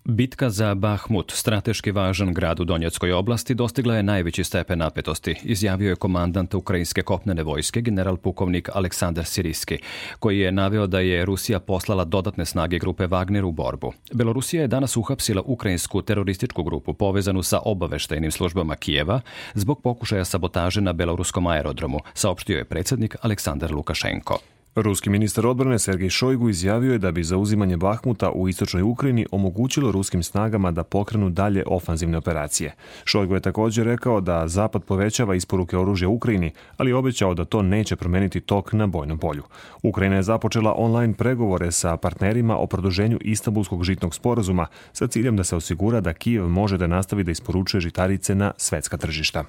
Bitka 0.04 0.50
za 0.50 0.75
Bahmut, 0.75 1.32
strateški 1.32 1.92
važan 1.92 2.34
grad 2.34 2.60
u 2.60 2.63
Donjeckoj 2.63 3.13
oblasti, 3.13 3.54
dostigla 3.54 3.96
je 3.96 4.04
najveći 4.04 4.44
stepen 4.44 4.80
napetosti, 4.80 5.36
izjavio 5.44 5.90
je 5.90 5.96
komandant 5.96 6.54
Ukrajinske 6.54 7.01
kopnene 7.01 7.44
vojske, 7.44 7.82
general 7.82 8.18
pukovnik 8.18 8.70
Aleksandar 8.74 9.25
Siriski, 9.25 9.78
koji 10.20 10.40
je 10.40 10.51
naveo 10.51 10.88
da 10.88 11.00
je 11.00 11.25
Rusija 11.25 11.60
poslala 11.60 12.06
dodatne 12.06 12.46
snage 12.46 12.80
grupe 12.80 13.08
Wagner 13.08 13.44
u 13.44 13.51
borbu. 13.51 13.94
Belorusija 14.13 14.62
je 14.62 14.68
danas 14.68 14.98
uhapsila 14.98 15.42
ukrajinsku 15.46 16.01
terorističku 16.01 16.63
grupu 16.63 16.94
povezanu 16.94 17.44
sa 17.44 17.60
obaveštajnim 17.66 18.32
službama 18.32 18.75
Kijeva 18.75 19.22
zbog 19.54 19.82
pokušaja 19.82 20.25
sabotaže 20.25 20.82
na 20.82 20.94
beloruskom 20.94 21.48
aerodromu, 21.48 22.00
saopštio 22.13 22.58
je 22.58 22.66
predsednik 22.66 23.16
Aleksandar 23.22 23.72
Lukašenko. 23.72 24.40
Ruski 24.75 25.10
ministar 25.10 25.48
odbrane 25.48 25.80
Sergej 25.80 26.10
Šojgu 26.10 26.50
izjavio 26.50 26.92
je 26.92 26.98
da 26.98 27.12
bi 27.12 27.24
zauzimanje 27.24 27.78
Bahmuta 27.78 28.32
u 28.32 28.50
istočnoj 28.50 28.84
Ukrajini 28.84 29.25
omogućilo 29.32 29.92
ruskim 29.92 30.24
snagama 30.24 30.72
da 30.72 30.84
pokrenu 30.84 31.30
dalje 31.30 31.63
ofanzivne 31.68 32.18
operacije. 32.18 32.74
Šojgu 33.06 33.34
je 33.34 33.40
takođe 33.40 33.84
rekao 33.84 34.22
da 34.22 34.48
Zapad 34.48 34.84
povećava 34.84 35.36
isporuke 35.36 35.78
oružja 35.78 36.10
Ukrajini, 36.10 36.51
ali 36.78 36.94
obećao 36.94 37.34
da 37.34 37.46
to 37.46 37.62
neće 37.62 37.96
promeniti 37.96 38.42
tok 38.42 38.74
na 38.74 38.88
bojnom 38.88 39.18
polju. 39.18 39.44
Ukrajina 39.84 40.16
je 40.16 40.24
započela 40.24 40.74
online 40.78 41.13
pregovore 41.13 41.72
sa 41.72 41.98
partnerima 41.98 42.58
o 42.58 42.68
produženju 42.68 43.18
Istanbulskog 43.22 43.84
žitnog 43.84 44.16
sporazuma 44.16 44.68
sa 44.94 45.08
ciljem 45.08 45.38
da 45.38 45.44
se 45.44 45.56
osigura 45.56 46.01
da 46.01 46.13
Kijev 46.13 46.48
može 46.48 46.78
da 46.78 46.88
nastavi 46.88 47.24
da 47.24 47.32
isporučuje 47.32 47.82
žitarice 47.82 48.36
na 48.36 48.51
svetska 48.58 48.98
tržišta. 48.98 49.44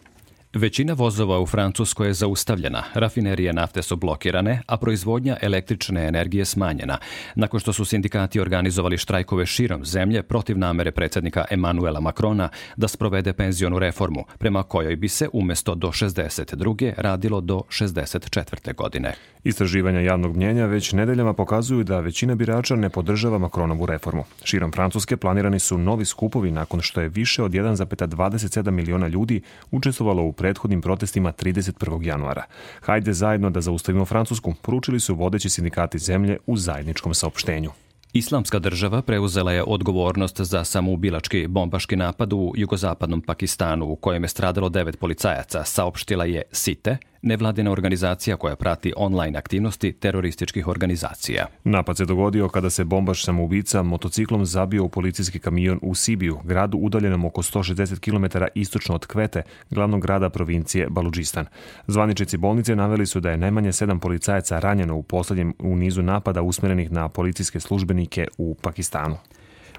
Većina 0.55 0.93
vozova 0.93 1.41
u 1.41 1.47
Francuskoj 1.47 2.07
je 2.07 2.15
zaustavljena, 2.15 2.83
rafinerije 2.95 3.53
nafte 3.53 3.83
su 3.83 3.97
blokirane, 3.97 4.63
a 4.67 4.77
proizvodnja 4.77 5.37
električne 5.41 6.07
energije 6.09 6.45
smanjena, 6.45 6.99
nakon 7.35 7.61
što 7.61 7.73
su 7.73 7.85
sindikati 7.85 8.41
organizovali 8.41 8.99
štrajkove 8.99 9.47
širom 9.47 9.85
zemlje 9.85 10.23
protiv 10.23 10.59
namere 10.59 10.91
predsednika 10.91 11.45
Emanuela 11.51 12.01
Macrona 12.01 12.49
da 12.77 12.89
sprovede 12.89 13.33
penzionu 13.33 13.79
reformu, 13.79 14.25
prema 14.39 14.63
kojoj 14.63 14.97
bi 14.97 15.09
se 15.09 15.29
umesto 15.33 15.75
do 15.75 15.89
62. 15.89 16.93
radilo 16.97 17.41
do 17.41 17.63
64. 17.69 18.75
godine. 18.75 19.15
Istraživanja 19.45 20.01
javnog 20.01 20.37
mnjenja 20.37 20.67
već 20.67 20.93
nedeljama 20.93 21.33
pokazuju 21.33 21.85
da 21.85 22.01
većina 22.01 22.35
birača 22.35 22.77
ne 22.77 22.91
podržava 22.91 23.39
Macronovu 23.39 23.87
reformu. 23.87 24.25
Širom 24.45 24.73
Francuske 24.73 25.17
planirani 25.17 25.59
su 25.59 25.79
novi 25.79 26.05
skupovi 26.05 26.51
nakon 26.51 26.81
što 26.81 27.01
je 27.01 27.09
više 27.09 27.43
od 27.43 27.53
1,27 27.53 28.71
miliona 28.71 29.09
ljudi 29.09 29.41
učestvovalo 29.71 30.23
u 30.23 30.33
prethodnim 30.43 30.81
protestima 30.83 31.33
31. 31.33 32.07
januara. 32.07 32.45
Hajde 32.81 33.13
zajedno 33.13 33.51
da 33.51 33.61
zaustavimo 33.61 34.05
Francusku, 34.05 34.55
poručili 34.63 35.01
su 35.01 35.15
vodeći 35.15 35.49
sindikati 35.49 35.99
zemlje 35.99 36.39
u 36.47 36.57
zajedničkom 36.57 37.15
saopštenju. 37.15 37.71
Islamska 38.13 38.59
država 38.59 39.03
preuzela 39.03 39.53
je 39.53 39.63
odgovornost 39.63 40.41
za 40.41 40.65
samoubilački 40.65 41.47
bombaški 41.47 41.97
napad 41.97 42.33
u 42.33 42.53
jugozapadnom 42.57 43.21
Pakistanu 43.21 43.87
u 43.87 43.97
kojem 43.97 44.25
je 44.25 44.29
stradalo 44.29 44.69
devet 44.69 44.99
policajaca, 44.99 45.65
saopštila 45.65 46.25
je 46.25 46.43
SITE, 46.53 46.97
nevladina 47.23 47.71
organizacija 47.71 48.37
koja 48.37 48.57
prati 48.57 48.93
online 48.97 49.39
aktivnosti 49.39 49.93
terorističkih 49.93 50.69
organizacija. 50.69 51.47
Napad 51.65 51.97
se 51.97 52.05
dogodio 52.05 52.49
kada 52.49 52.71
se 52.71 52.85
bombaš 52.85 53.25
samoubica 53.25 53.83
motociklom 53.83 54.47
zabio 54.47 54.85
u 54.85 54.89
policijski 54.89 55.39
kamion 55.39 55.79
u 55.83 55.95
Sibiju, 55.95 56.39
gradu 56.45 56.79
udaljenom 56.79 57.25
oko 57.25 57.43
160 57.43 57.99
km 58.01 58.39
istočno 58.55 58.95
od 58.95 59.07
Kvete, 59.07 59.43
glavnog 59.71 60.03
grada 60.03 60.31
provincije 60.31 60.87
Baludžistan. 60.91 61.47
Zvaničici 61.87 62.37
bolnice 62.37 62.77
naveli 62.77 63.07
su 63.07 63.21
da 63.21 63.31
je 63.31 63.37
najmanje 63.37 63.73
sedam 63.73 64.01
policajaca 64.01 64.59
ranjeno 64.59 64.97
u 64.97 65.03
poslednjem 65.03 65.55
u 65.59 65.77
nizu 65.77 66.03
napada 66.03 66.43
usmerenih 66.43 66.93
na 66.93 67.09
policijske 67.09 67.61
službenike 67.61 68.27
u 68.39 68.55
Pakistanu. 68.55 69.17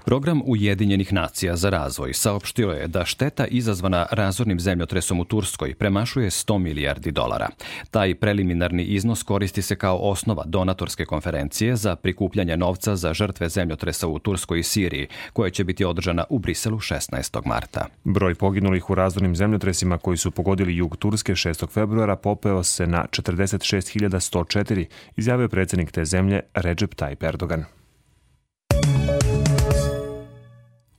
Program 0.04 0.42
Ujedinjenih 0.46 1.12
nacija 1.12 1.56
za 1.56 1.70
razvoj 1.70 2.12
saopštio 2.12 2.70
je 2.70 2.88
da 2.88 3.04
šteta 3.04 3.46
izazvana 3.46 4.06
razornim 4.10 4.60
zemljotresom 4.60 5.20
u 5.20 5.24
Turskoj 5.24 5.74
premašuje 5.74 6.30
100 6.30 6.58
milijardi 6.58 7.10
dolara. 7.10 7.48
Taj 7.90 8.14
preliminarni 8.14 8.82
iznos 8.82 9.22
koristi 9.22 9.62
se 9.62 9.76
kao 9.76 9.96
osnova 9.96 10.44
donatorske 10.46 11.04
konferencije 11.04 11.76
za 11.76 11.96
prikupljanje 11.96 12.56
novca 12.56 12.96
za 12.96 13.14
žrtve 13.14 13.48
zemljotresa 13.48 14.08
u 14.08 14.18
Turskoj 14.18 14.60
i 14.60 14.62
Siriji, 14.62 15.06
koja 15.32 15.50
će 15.50 15.64
biti 15.64 15.84
održana 15.84 16.24
u 16.30 16.38
Briselu 16.38 16.78
16. 16.78 17.46
marta. 17.46 17.86
Broj 18.04 18.34
poginulih 18.34 18.90
u 18.90 18.94
razornim 18.94 19.36
zemljotresima 19.36 19.98
koji 19.98 20.16
su 20.16 20.30
pogodili 20.30 20.76
jug 20.76 20.96
Turske 20.96 21.32
6. 21.32 21.68
februara 21.70 22.16
popeo 22.16 22.62
se 22.62 22.86
na 22.86 23.06
46.104, 23.10 24.84
izjavio 25.16 25.48
predsednik 25.48 25.92
te 25.92 26.04
zemlje 26.04 26.40
Recep 26.54 26.94
Tayyip 26.94 27.28
Erdogan. 27.28 27.64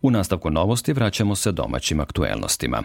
U 0.06 0.12
nastavku 0.12 0.50
novosti 0.50 0.94
vraćamo 0.94 1.36
se 1.36 1.52
domaćim 1.52 2.00
aktuelnostima. 2.00 2.84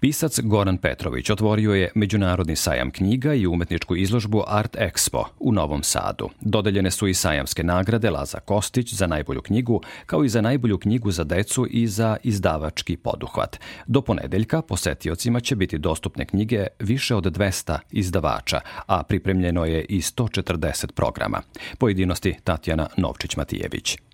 Pisac 0.00 0.40
Goran 0.40 0.76
Petrović 0.76 1.30
otvorio 1.30 1.74
je 1.74 1.90
Međunarodni 1.94 2.56
sajam 2.56 2.90
knjiga 2.90 3.34
i 3.34 3.46
umetničku 3.46 3.96
izložbu 3.96 4.42
Art 4.46 4.76
Expo 4.76 5.24
u 5.38 5.52
Novom 5.52 5.82
Sadu. 5.82 6.28
Dodeljene 6.40 6.90
su 6.90 7.08
i 7.08 7.14
sajamske 7.14 7.64
nagrade 7.64 8.10
Laza 8.10 8.40
Kostić 8.40 8.94
za 8.94 9.06
najbolju 9.06 9.42
knjigu, 9.42 9.82
kao 10.06 10.24
i 10.24 10.28
za 10.28 10.40
najbolju 10.40 10.78
knjigu 10.78 11.10
za 11.10 11.24
decu 11.24 11.66
i 11.70 11.86
za 11.86 12.16
izdavački 12.22 12.96
poduhvat. 12.96 13.60
Do 13.86 14.02
ponedeljka 14.02 14.62
posetiocima 14.62 15.40
će 15.40 15.56
biti 15.56 15.78
dostupne 15.78 16.24
knjige 16.26 16.66
više 16.78 17.14
od 17.14 17.24
200 17.24 17.78
izdavača, 17.90 18.60
a 18.86 19.02
pripremljeno 19.02 19.64
je 19.64 19.84
i 19.84 20.00
140 20.00 20.92
programa. 20.92 21.42
Pojedinosti 21.78 22.36
Tatjana 22.44 22.88
Novčić-Matijević. 22.96 24.09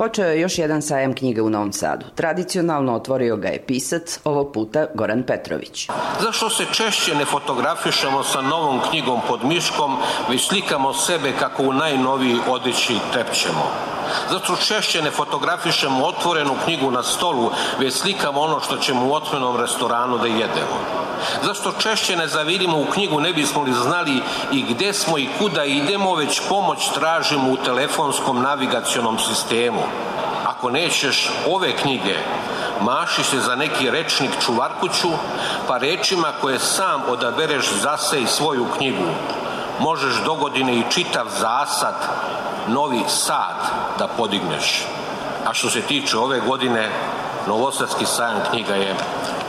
Počeo 0.00 0.26
je 0.26 0.40
još 0.40 0.58
jedan 0.58 0.82
sajam 0.82 1.14
knjiga 1.14 1.42
u 1.42 1.50
Novom 1.50 1.72
Sadu. 1.72 2.06
Tradicionalno 2.14 2.94
otvorio 2.94 3.36
ga 3.36 3.48
je 3.48 3.64
pisac, 3.66 4.18
ovog 4.24 4.52
puta 4.52 4.86
Goran 4.94 5.22
Petrović. 5.22 5.88
Zašto 6.20 6.50
se 6.50 6.64
češće 6.72 7.14
ne 7.14 7.24
fotografišemo 7.24 8.22
sa 8.22 8.40
novom 8.40 8.80
knjigom 8.90 9.20
pod 9.28 9.44
miškom, 9.44 9.96
već 10.30 10.48
slikamo 10.48 10.92
sebe 10.92 11.32
kako 11.38 11.62
u 11.62 11.72
najnoviji 11.72 12.36
odeći 12.48 12.94
trepćemo? 13.12 13.64
Zato 14.30 14.56
češće 14.56 15.02
ne 15.02 15.10
fotografišemo 15.10 16.04
otvorenu 16.04 16.54
knjigu 16.64 16.90
na 16.90 17.02
stolu, 17.02 17.50
već 17.78 17.94
slikamo 17.94 18.40
ono 18.40 18.60
što 18.60 18.76
ćemo 18.76 19.06
u 19.06 19.14
otvorenom 19.14 19.56
restoranu 19.56 20.18
da 20.18 20.26
jedemo. 20.26 20.78
Zašto 21.42 21.72
češće 21.72 22.16
ne 22.16 22.28
zavirimo 22.28 22.78
u 22.78 22.86
knjigu, 22.92 23.20
ne 23.20 23.32
bismo 23.32 23.62
li 23.62 23.72
znali 23.72 24.22
i 24.52 24.62
gde 24.62 24.92
smo 24.92 25.18
i 25.18 25.28
kuda 25.38 25.64
idemo, 25.64 26.14
već 26.14 26.40
pomoć 26.48 26.88
tražimo 26.94 27.50
u 27.50 27.56
telefonskom 27.56 28.42
navigacionom 28.42 29.18
sistemu. 29.18 29.82
Ako 30.46 30.70
nećeš 30.70 31.30
ove 31.48 31.76
knjige, 31.76 32.16
maši 32.80 33.24
se 33.24 33.40
za 33.40 33.54
neki 33.56 33.90
rečnik 33.90 34.30
čuvarkuću, 34.44 35.08
pa 35.68 35.78
rečima 35.78 36.28
koje 36.40 36.58
sam 36.58 37.02
odabereš 37.08 37.72
zase 37.82 38.20
i 38.20 38.26
svoju 38.26 38.66
knjigu. 38.76 39.08
Možeš 39.80 40.14
dogodine 40.24 40.76
i 40.76 40.84
čitav 40.90 41.26
zasad, 41.40 41.94
novi 42.68 43.00
sad 43.08 43.56
da 43.98 44.08
podigneš. 44.16 44.84
A 45.46 45.54
što 45.54 45.70
se 45.70 45.80
tiče 45.80 46.18
ove 46.18 46.40
godine, 46.40 46.88
Novosadski 47.48 48.04
sajam 48.06 48.40
knjiga 48.50 48.74
je 48.74 48.94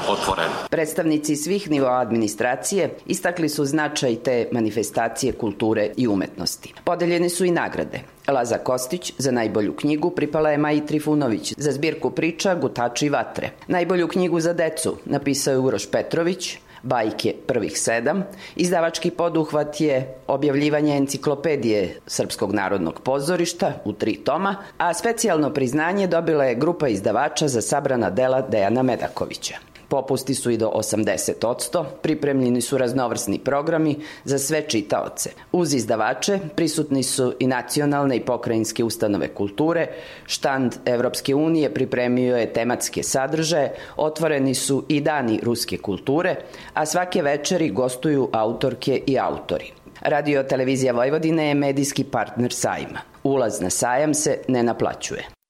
otvoren. 0.10 0.50
Predstavnici 0.70 1.36
svih 1.36 1.72
nivoa 1.72 2.00
administracije 2.00 2.89
istakli 3.06 3.50
su 3.50 3.65
značaj 3.65 4.15
te 4.15 4.48
manifestacije 4.51 5.34
kulture 5.34 5.89
i 5.98 6.08
umetnosti. 6.08 6.74
Podeljene 6.84 7.30
su 7.30 7.46
i 7.46 7.51
nagrade. 7.51 8.01
Laza 8.27 8.58
Kostić 8.58 9.13
za 9.18 9.32
najbolju 9.32 9.75
knjigu 9.75 10.10
pripala 10.10 10.50
je 10.50 10.58
Maji 10.58 10.86
Trifunović 10.86 11.53
za 11.58 11.72
zbirku 11.72 12.12
priča 12.12 12.56
Gutači 12.56 13.10
vatre. 13.10 13.50
Najbolju 13.68 14.08
knjigu 14.08 14.39
za 14.39 14.53
decu 14.53 14.98
napisao 15.06 15.51
je 15.51 15.60
Uroš 15.60 15.91
Petrović, 15.91 16.58
bajke 16.83 17.33
prvih 17.47 17.79
sedam. 17.79 18.23
Izdavački 18.55 19.11
poduhvat 19.11 19.81
je 19.81 20.15
objavljivanje 20.27 20.95
enciklopedije 20.95 22.00
Srpskog 22.07 22.53
narodnog 22.53 23.01
pozorišta 23.01 23.73
u 23.85 23.93
tri 23.93 24.15
toma, 24.15 24.55
a 24.77 24.93
specijalno 24.93 25.53
priznanje 25.53 26.07
dobila 26.07 26.45
je 26.45 26.55
grupa 26.55 26.88
izdavača 26.88 27.47
za 27.47 27.61
sabrana 27.61 28.09
dela 28.09 28.41
Dejana 28.41 28.83
Medakovića. 28.83 29.71
Popusti 29.91 30.36
su 30.36 30.51
i 30.51 30.57
do 30.57 30.71
80%, 30.75 31.86
pripremljeni 32.01 32.62
su 32.62 32.77
raznovrsni 32.77 33.39
programi 33.39 33.95
za 34.24 34.38
sve 34.39 34.62
čitaoce. 34.62 35.29
Uz 35.51 35.74
izdavače 35.74 36.39
prisutni 36.55 37.03
su 37.03 37.33
i 37.39 37.48
nacionalne 37.48 38.15
i 38.15 38.25
pokrajinske 38.25 38.83
ustanove 38.83 39.27
kulture, 39.27 39.88
štand 40.25 40.75
Evropske 40.86 41.36
unije 41.36 41.74
pripremio 41.74 42.38
je 42.38 42.53
tematske 42.53 43.03
sadržaje, 43.03 43.74
otvoreni 43.98 44.55
su 44.55 44.86
i 44.88 45.01
dani 45.01 45.39
ruske 45.43 45.77
kulture, 45.77 46.36
a 46.74 46.86
svake 46.86 47.21
večeri 47.21 47.69
gostuju 47.69 48.29
autorke 48.31 49.01
i 49.07 49.19
autori. 49.19 49.71
Radio 50.01 50.43
Televizija 50.43 50.93
Vojvodine 50.93 51.48
je 51.48 51.53
medijski 51.53 52.03
partner 52.03 52.53
sajma. 52.53 53.00
Ulaz 53.24 53.62
na 53.62 53.69
sajam 53.69 54.13
se 54.13 54.39
ne 54.48 54.63
naplaćuje. 54.63 55.40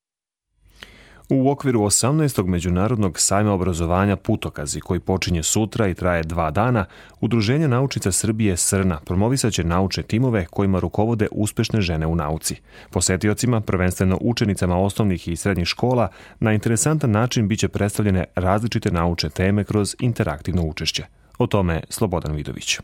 U 1.33 1.49
okviru 1.49 1.79
18. 1.79 2.47
Međunarodnog 2.47 3.19
sajma 3.19 3.53
obrazovanja 3.53 4.15
Putokazi, 4.15 4.79
koji 4.79 4.99
počinje 4.99 5.43
sutra 5.43 5.87
i 5.87 5.93
traje 5.93 6.23
dva 6.23 6.51
dana, 6.51 6.85
Udruženje 7.21 7.67
naučica 7.67 8.11
Srbije 8.11 8.57
Srna 8.57 8.99
promovisaće 9.05 9.63
naučne 9.63 10.03
timove 10.03 10.45
kojima 10.45 10.79
rukovode 10.79 11.27
uspešne 11.31 11.81
žene 11.81 12.07
u 12.07 12.15
nauci. 12.15 12.55
Posetiocima, 12.89 13.61
prvenstveno 13.61 14.17
učenicama 14.21 14.77
osnovnih 14.77 15.27
i 15.27 15.35
srednjih 15.35 15.67
škola, 15.67 16.07
na 16.39 16.53
interesantan 16.53 17.11
način 17.11 17.47
biće 17.47 17.67
predstavljene 17.67 18.25
različite 18.35 18.91
naučne 18.91 19.29
teme 19.29 19.63
kroz 19.63 19.95
interaktivno 19.99 20.63
učešće. 20.63 21.05
O 21.37 21.47
tome 21.47 21.81
Slobodan 21.89 22.35
Vidović. 22.35 22.79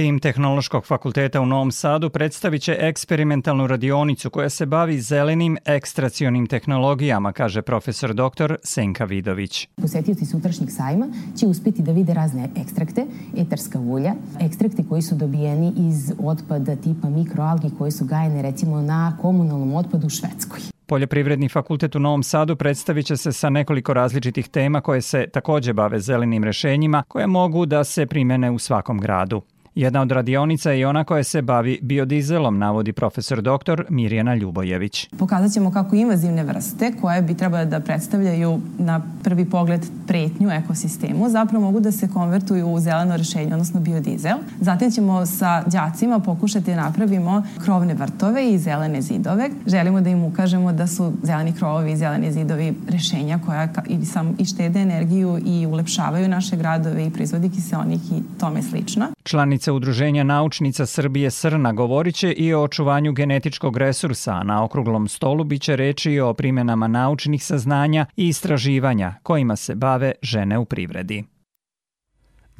Tim 0.00 0.18
Tehnološkog 0.18 0.86
fakulteta 0.86 1.40
u 1.40 1.46
Novom 1.46 1.72
Sadu 1.72 2.10
predstavit 2.10 2.62
će 2.62 2.76
eksperimentalnu 2.80 3.66
radionicu 3.66 4.30
koja 4.30 4.48
se 4.48 4.66
bavi 4.66 5.00
zelenim 5.00 5.56
ekstracionim 5.64 6.46
tehnologijama, 6.46 7.32
kaže 7.32 7.62
profesor 7.62 8.14
dr. 8.14 8.54
Senka 8.62 9.04
Vidović. 9.04 9.68
Posetioci 9.80 10.26
sutrašnjeg 10.26 10.70
sajma 10.70 11.08
će 11.38 11.46
uspeti 11.46 11.82
da 11.82 11.92
vide 11.92 12.14
razne 12.14 12.48
ekstrakte, 12.56 13.06
etarska 13.36 13.80
ulja, 13.80 14.14
ekstrakti 14.40 14.84
koji 14.88 15.02
su 15.02 15.14
dobijeni 15.14 15.72
iz 15.76 16.12
otpada 16.24 16.76
tipa 16.76 17.08
mikroalgi 17.08 17.70
koji 17.78 17.90
su 17.90 18.04
gajene 18.04 18.42
recimo 18.42 18.80
na 18.80 19.16
komunalnom 19.22 19.74
otpadu 19.74 20.06
u 20.06 20.10
Švedskoj. 20.10 20.60
Poljoprivredni 20.86 21.48
fakultet 21.48 21.94
u 21.94 21.98
Novom 21.98 22.22
Sadu 22.22 22.56
predstavit 22.56 23.06
će 23.06 23.16
se 23.16 23.32
sa 23.32 23.50
nekoliko 23.50 23.94
različitih 23.94 24.48
tema 24.48 24.80
koje 24.80 25.00
se 25.00 25.26
takođe 25.32 25.72
bave 25.72 26.00
zelenim 26.00 26.44
rešenjima 26.44 27.02
koje 27.08 27.26
mogu 27.26 27.66
da 27.66 27.84
se 27.84 28.06
primene 28.06 28.50
u 28.50 28.58
svakom 28.58 28.98
gradu. 28.98 29.42
Jedna 29.74 30.00
od 30.00 30.12
radionica 30.12 30.70
je 30.70 30.86
ona 30.86 31.04
koja 31.04 31.24
se 31.24 31.42
bavi 31.42 31.78
biodizelom, 31.82 32.58
navodi 32.58 32.92
profesor 32.92 33.42
dr. 33.42 33.84
Mirjana 33.88 34.34
Ljubojević. 34.34 35.08
Pokazat 35.18 35.52
ćemo 35.52 35.72
kako 35.72 35.96
invazivne 35.96 36.44
vrste, 36.44 36.92
koje 37.00 37.22
bi 37.22 37.34
trebale 37.34 37.64
da 37.64 37.80
predstavljaju 37.80 38.60
na 38.78 39.00
prvi 39.22 39.44
pogled 39.44 39.86
pretnju 40.06 40.50
ekosistemu, 40.50 41.28
zapravo 41.28 41.64
mogu 41.64 41.80
da 41.80 41.92
se 41.92 42.08
konvertuju 42.08 42.68
u 42.68 42.80
zeleno 42.80 43.16
rešenje, 43.16 43.52
odnosno 43.52 43.80
biodizel. 43.80 44.36
Zatim 44.60 44.90
ćemo 44.90 45.26
sa 45.26 45.62
đacima 45.66 46.18
pokušati 46.18 46.70
da 46.70 46.76
napravimo 46.76 47.42
krovne 47.64 47.94
vrtove 47.94 48.50
i 48.50 48.58
zelene 48.58 49.02
zidove. 49.02 49.50
Želimo 49.66 50.00
da 50.00 50.10
im 50.10 50.24
ukažemo 50.24 50.72
da 50.72 50.86
su 50.86 51.12
zeleni 51.22 51.52
krovovi 51.52 51.92
i 51.92 51.96
zeleni 51.96 52.32
zidovi 52.32 52.74
rešenja 52.88 53.38
koja 53.46 53.68
i, 53.88 54.04
sam, 54.04 54.36
i 54.38 54.44
štede 54.44 54.80
energiju 54.80 55.38
i 55.44 55.66
ulepšavaju 55.66 56.28
naše 56.28 56.56
gradove 56.56 57.06
i 57.06 57.10
proizvodi 57.10 57.50
kiseonik 57.50 58.00
i 58.12 58.22
tome 58.40 58.62
slično. 58.62 59.06
Članica 59.22 59.72
Udruženja 59.72 60.24
naučnica 60.24 60.86
Srbije 60.86 61.30
Srna 61.30 61.72
govoriće 61.72 62.32
i 62.32 62.54
o 62.54 62.62
očuvanju 62.62 63.12
genetičkog 63.12 63.76
resursa, 63.76 64.32
a 64.32 64.42
na 64.42 64.64
okruglom 64.64 65.08
stolu 65.08 65.44
biće 65.44 65.76
reči 65.76 66.12
i 66.12 66.20
o 66.20 66.34
primenama 66.34 66.88
naučnih 66.88 67.44
saznanja 67.44 68.06
i 68.16 68.28
istraživanja 68.28 69.14
kojima 69.22 69.56
se 69.56 69.74
bave 69.74 70.12
žene 70.22 70.58
u 70.58 70.64
privredi. 70.64 71.24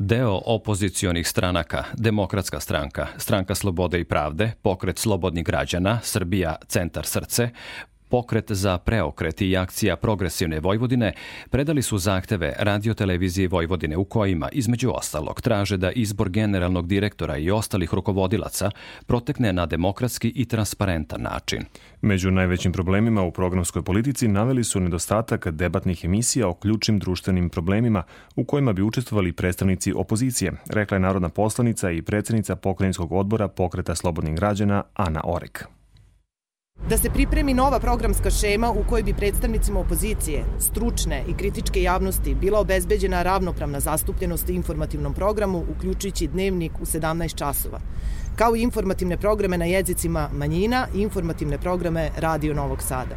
Deo 0.02 0.40
opozicionih 0.46 1.28
stranaka, 1.28 1.84
Demokratska 1.94 2.60
stranka, 2.60 3.06
Stranka 3.16 3.54
slobode 3.54 4.00
i 4.00 4.04
pravde, 4.04 4.52
Pokret 4.62 4.98
slobodnih 4.98 5.44
građana, 5.44 5.98
Srbija, 6.02 6.56
Centar 6.66 7.06
srce, 7.06 7.48
Pokret 8.10 8.52
za 8.52 8.78
preokret 8.78 9.40
i 9.42 9.56
akcija 9.56 9.96
Progresivne 9.96 10.60
Vojvodine 10.60 11.12
predali 11.50 11.82
su 11.82 11.98
zahteve 11.98 12.54
radiotelevizije 12.58 13.48
Vojvodine 13.48 13.96
u 13.96 14.04
kojima, 14.04 14.48
između 14.52 14.90
ostalog, 14.94 15.40
traže 15.40 15.76
da 15.76 15.90
izbor 15.90 16.28
generalnog 16.28 16.86
direktora 16.86 17.36
i 17.36 17.50
ostalih 17.50 17.94
rukovodilaca 17.94 18.70
protekne 19.06 19.52
na 19.52 19.66
demokratski 19.66 20.32
i 20.34 20.44
transparentan 20.44 21.22
način. 21.22 21.64
Među 22.00 22.30
najvećim 22.30 22.72
problemima 22.72 23.22
u 23.22 23.32
programskoj 23.32 23.82
politici 23.82 24.28
naveli 24.28 24.64
su 24.64 24.80
nedostatak 24.80 25.48
debatnih 25.48 26.04
emisija 26.04 26.48
o 26.48 26.54
ključnim 26.54 26.98
društvenim 26.98 27.50
problemima 27.50 28.02
u 28.36 28.44
kojima 28.44 28.72
bi 28.72 28.82
učestvovali 28.82 29.32
predstavnici 29.32 29.92
opozicije, 29.92 30.52
rekla 30.70 30.94
je 30.94 31.00
narodna 31.00 31.28
poslanica 31.28 31.90
i 31.90 32.02
predsednica 32.02 32.56
pokrajinskog 32.56 33.12
odbora 33.12 33.48
Pokreta 33.48 33.94
slobodnih 33.94 34.34
građana 34.34 34.82
Ana 34.94 35.20
Orek 35.24 35.79
da 36.88 36.98
se 36.98 37.10
pripremi 37.10 37.54
nova 37.54 37.78
programska 37.80 38.30
šema 38.30 38.70
u 38.70 38.84
kojoj 38.88 39.02
bi 39.02 39.14
predstavnicima 39.14 39.80
opozicije, 39.80 40.44
stručne 40.58 41.24
i 41.28 41.34
kritičke 41.34 41.82
javnosti 41.82 42.34
bila 42.34 42.60
obezbeđena 42.60 43.22
ravnopravna 43.22 43.80
zastupljenost 43.80 44.48
u 44.48 44.52
informativnom 44.52 45.14
programu, 45.14 45.64
uključujući 45.76 46.26
dnevnik 46.26 46.72
u 46.80 46.84
17 46.84 47.34
časova, 47.34 47.80
kao 48.36 48.56
i 48.56 48.62
informativne 48.62 49.16
programe 49.16 49.58
na 49.58 49.64
jezicima 49.64 50.28
manjina 50.32 50.86
i 50.94 51.00
informativne 51.00 51.58
programe 51.58 52.10
Radio 52.16 52.54
Novog 52.54 52.82
Sada. 52.82 53.16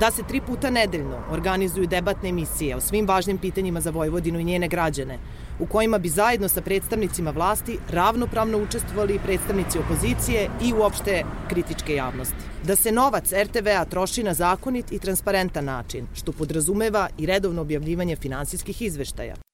Da 0.00 0.10
se 0.10 0.22
tri 0.28 0.40
puta 0.40 0.70
nedeljno 0.70 1.18
organizuju 1.30 1.86
debatne 1.86 2.28
emisije 2.28 2.76
o 2.76 2.80
svim 2.80 3.06
važnim 3.06 3.38
pitanjima 3.38 3.80
za 3.80 3.90
Vojvodinu 3.90 4.38
i 4.38 4.44
njene 4.44 4.68
građane, 4.68 5.18
u 5.58 5.66
kojima 5.66 5.98
bi 5.98 6.08
zajedno 6.08 6.48
sa 6.48 6.60
predstavnicima 6.60 7.30
vlasti 7.30 7.78
ravnopravno 7.90 8.58
učestvovali 8.58 9.20
predstavnici 9.24 9.78
opozicije 9.78 10.50
i 10.62 10.72
uopšte 10.72 11.24
kritičke 11.48 11.94
javnosti. 11.94 12.44
Da 12.64 12.76
se 12.76 12.92
novac 12.92 13.32
RTV-a 13.32 13.84
troši 13.84 14.22
na 14.22 14.34
zakonit 14.34 14.92
i 14.92 14.98
transparentan 14.98 15.64
način, 15.64 16.06
što 16.14 16.32
podrazumeva 16.32 17.08
i 17.18 17.26
redovno 17.26 17.62
objavljivanje 17.62 18.16
finansijskih 18.16 18.82
izveštaja. 18.82 19.47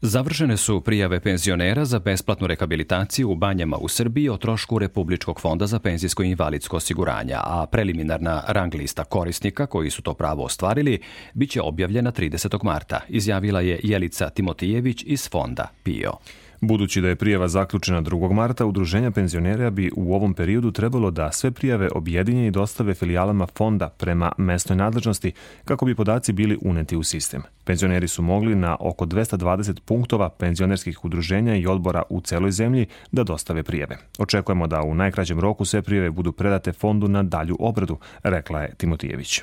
Završene 0.00 0.56
su 0.56 0.80
prijave 0.80 1.20
penzionera 1.20 1.84
za 1.84 1.98
besplatnu 1.98 2.46
rehabilitaciju 2.46 3.30
u 3.30 3.34
banjama 3.34 3.76
u 3.76 3.88
Srbiji 3.88 4.28
o 4.28 4.36
trošku 4.36 4.78
Republičkog 4.78 5.40
fonda 5.40 5.66
za 5.66 5.78
penzijsko 5.78 6.22
i 6.22 6.30
invalidsko 6.30 6.76
osiguranje, 6.76 7.34
a 7.36 7.66
preliminarna 7.70 8.42
rang 8.48 8.74
lista 8.74 9.04
korisnika 9.04 9.66
koji 9.66 9.90
su 9.90 10.02
to 10.02 10.14
pravo 10.14 10.44
ostvarili 10.44 11.00
biće 11.34 11.60
objavljena 11.60 12.12
30. 12.12 12.64
marta, 12.64 13.00
izjavila 13.08 13.60
je 13.60 13.80
Jelica 13.82 14.30
Timotijević 14.30 15.02
iz 15.06 15.28
fonda 15.30 15.68
PIO. 15.82 16.12
Budući 16.60 17.00
da 17.00 17.08
je 17.08 17.16
prijava 17.16 17.48
zaključena 17.48 18.02
2. 18.02 18.32
marta, 18.32 18.66
udruženja 18.66 19.10
penzionera 19.10 19.70
bi 19.70 19.90
u 19.96 20.14
ovom 20.14 20.34
periodu 20.34 20.70
trebalo 20.70 21.10
da 21.10 21.32
sve 21.32 21.50
prijave 21.50 21.88
objedinje 21.94 22.46
i 22.46 22.50
dostave 22.50 22.94
filijalama 22.94 23.46
fonda 23.46 23.88
prema 23.88 24.32
mesnoj 24.38 24.76
nadležnosti 24.76 25.32
kako 25.64 25.84
bi 25.84 25.94
podaci 25.94 26.32
bili 26.32 26.58
uneti 26.62 26.96
u 26.96 27.02
sistem. 27.02 27.42
Penzioneri 27.64 28.08
su 28.08 28.22
mogli 28.22 28.54
na 28.54 28.76
oko 28.80 29.06
220 29.06 29.80
punktova 29.80 30.28
penzionerskih 30.28 31.04
udruženja 31.04 31.56
i 31.56 31.66
odbora 31.66 32.02
u 32.10 32.20
celoj 32.20 32.50
zemlji 32.50 32.86
da 33.12 33.24
dostave 33.24 33.62
prijave. 33.62 33.96
Očekujemo 34.18 34.66
da 34.66 34.82
u 34.82 34.94
najkraćem 34.94 35.40
roku 35.40 35.64
sve 35.64 35.82
prijave 35.82 36.10
budu 36.10 36.32
predate 36.32 36.72
fondu 36.72 37.08
na 37.08 37.22
dalju 37.22 37.56
obradu, 37.60 37.98
rekla 38.22 38.62
je 38.62 38.74
Timotijević. 38.74 39.42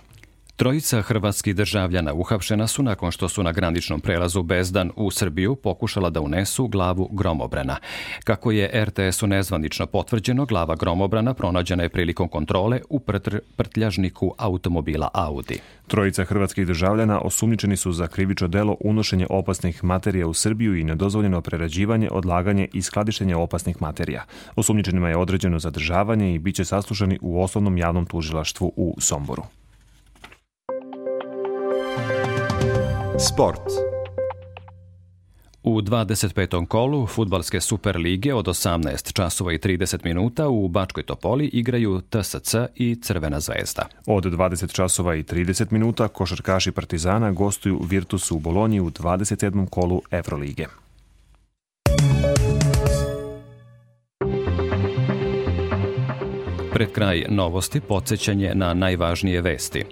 Trojica 0.56 1.02
hrvatskih 1.02 1.56
državljana 1.56 2.13
uhapšena 2.13 2.68
su 2.68 2.84
nakon 2.84 3.12
što 3.12 3.30
su 3.30 3.44
na 3.44 3.52
graničnom 3.52 4.02
prelazu 4.02 4.44
Bezdan 4.44 4.92
u 4.96 5.12
Srbiju 5.12 5.56
pokušala 5.56 6.10
da 6.10 6.22
unesu 6.22 6.68
glavu 6.68 7.10
gromobrana. 7.12 7.78
Kako 8.24 8.52
je 8.52 8.86
RTS-u 8.86 9.28
nezvanično 9.28 9.86
potvrđeno, 9.86 10.46
glava 10.46 10.76
gromobrana 10.76 11.34
pronađena 11.34 11.84
je 11.84 11.89
prilikom 11.89 12.28
kontrole 12.28 12.82
u 12.89 13.00
prtr 13.00 13.39
prtljažniku 13.56 14.34
automobila 14.38 15.10
Audi. 15.13 15.60
Trojica 15.88 16.24
hrvatskih 16.24 16.68
državljana 16.68 17.20
osumnjičeni 17.20 17.78
su 17.78 17.92
za 17.92 18.08
krivično 18.08 18.48
delo 18.48 18.78
unošenje 18.80 19.28
opasnih 19.30 19.84
materija 19.84 20.28
u 20.28 20.34
Srbiju 20.34 20.76
i 20.76 20.84
nedozvoljeno 20.84 21.42
prerađivanje, 21.42 22.10
odlaganje 22.12 22.68
i 22.74 22.82
skladištenje 22.82 23.36
opasnih 23.36 23.82
materija. 23.82 24.24
Osumnjičenima 24.56 25.10
je 25.10 25.18
određeno 25.18 25.60
zadržavanje 25.60 26.34
i 26.34 26.39
biće 26.39 26.66
saslušani 26.66 27.20
u 27.22 27.44
osnovnom 27.44 27.78
javnom 27.78 28.06
tužilaštvu 28.06 28.74
u 28.76 28.96
Somboru. 29.00 29.44
Sport. 33.29 33.62
U 35.63 35.81
25. 35.81 36.67
kolu 36.67 37.07
futbalske 37.07 37.62
Super 37.62 37.97
lige 37.97 38.33
od 38.33 38.45
18 38.45 39.13
časova 39.13 39.53
i 39.53 39.57
30 39.57 39.97
minuta 40.03 40.47
u 40.47 40.67
Bačkoj 40.67 41.03
Topoli 41.03 41.45
igraju 41.45 42.01
TSC 42.01 42.55
i 42.75 42.95
Crvena 43.01 43.39
zvezda. 43.39 43.88
Od 44.07 44.23
20 44.23 44.73
časova 44.73 45.15
i 45.15 45.23
30 45.23 45.71
minuta 45.71 46.07
košarkaši 46.07 46.71
Partizana 46.71 47.31
gostuju 47.31 47.81
Virtusu 47.89 48.36
u 48.36 48.39
Bolonji 48.39 48.79
u 48.79 48.89
27. 48.89 49.69
kolu 49.69 50.01
Evrolige. 50.12 50.65
Pred 56.73 56.91
kraj 56.91 57.25
novosti 57.29 57.79
podsjećanje 57.79 58.51
na 58.55 58.73
najvažnije 58.73 59.41
vesti. 59.41 59.86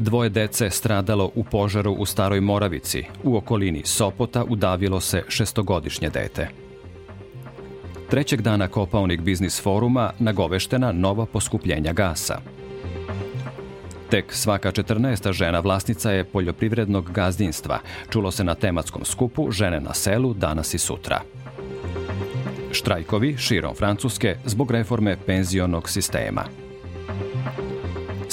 Dvoje 0.00 0.28
dece 0.30 0.70
stradalo 0.70 1.30
u 1.34 1.44
požaru 1.44 1.92
u 1.92 2.06
Staroj 2.06 2.40
Moravici. 2.40 3.04
U 3.24 3.36
okolini 3.36 3.82
Sopota 3.84 4.44
udavilo 4.44 5.00
se 5.00 5.22
šestogodišnje 5.28 6.10
dete. 6.10 6.48
Trećeg 8.10 8.42
dana 8.42 8.68
Kopaonik 8.68 9.20
biznis 9.20 9.62
foruma 9.62 10.12
nagoveštena 10.18 10.92
nova 10.92 11.26
poskupljenja 11.26 11.92
gasa. 11.92 12.38
Tek 14.10 14.32
svaka 14.34 14.72
14. 14.72 15.32
žena 15.32 15.60
vlasnica 15.60 16.10
je 16.10 16.24
poljoprivrednog 16.24 17.12
gazdinstva. 17.12 17.78
Čulo 18.10 18.30
se 18.30 18.44
na 18.44 18.54
tematskom 18.54 19.04
skupu 19.04 19.50
Žene 19.50 19.80
na 19.80 19.94
selu 19.94 20.34
danas 20.34 20.74
i 20.74 20.78
sutra. 20.78 21.20
Štrajkovi 22.72 23.36
širom 23.36 23.74
Francuske 23.74 24.36
zbog 24.44 24.70
reforme 24.70 25.16
penzionog 25.26 25.88
sistema 25.88 26.69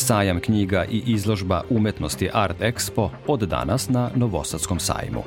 sajam 0.07 0.39
knjiga 0.39 0.85
i 0.91 1.03
izložba 1.05 1.61
umetnosti 1.69 2.29
Art 2.33 2.61
Expo 2.61 3.09
od 3.27 3.39
danas 3.39 3.89
na 3.89 4.09
Novosadskom 4.15 4.79
sajmu. 4.79 5.23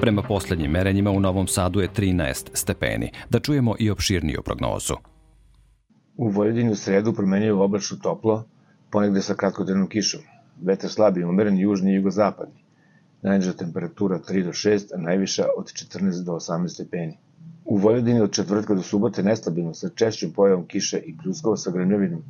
Prema 0.00 0.22
poslednjim 0.22 0.70
merenjima 0.70 1.10
u 1.10 1.20
Novom 1.20 1.46
Sadu 1.46 1.80
je 1.80 1.88
13 1.88 2.48
stepeni. 2.52 3.10
Da 3.30 3.40
čujemo 3.40 3.74
i 3.78 3.90
opširniju 3.90 4.42
prognozu. 4.44 4.94
U 6.16 6.28
Vojvodini 6.28 6.70
u 6.70 6.76
sredu 6.76 7.12
promenjaju 7.12 7.60
oblačno 7.60 7.96
toplo, 8.02 8.44
ponegde 8.90 9.22
sa 9.22 9.34
kratkodnevnom 9.34 9.88
kišom. 9.88 10.20
Vetar 10.62 10.90
slab 10.90 11.18
i 11.18 11.24
umeren 11.24 11.58
južni 11.58 11.92
i 11.92 11.94
jugozapadni. 11.94 12.62
Najniža 13.22 13.52
temperatura 13.52 14.18
3 14.18 14.44
do 14.44 14.52
6, 14.52 14.94
a 14.94 15.00
najviša 15.00 15.46
od 15.56 15.72
14 15.72 16.24
do 16.24 16.32
18 16.32 16.68
stepeni. 16.68 17.18
U 17.64 17.76
Vojvodini 17.76 18.20
od 18.20 18.32
četvrtka 18.32 18.74
do 18.74 18.82
subote 18.82 19.22
nestabilno 19.22 19.74
sa 19.74 19.88
češćom 19.88 20.30
pojavom 20.32 20.66
kiše 20.66 20.98
i 20.98 21.16
pljuskova 21.22 21.56
sa 21.56 21.70
grmljavinom, 21.70 22.22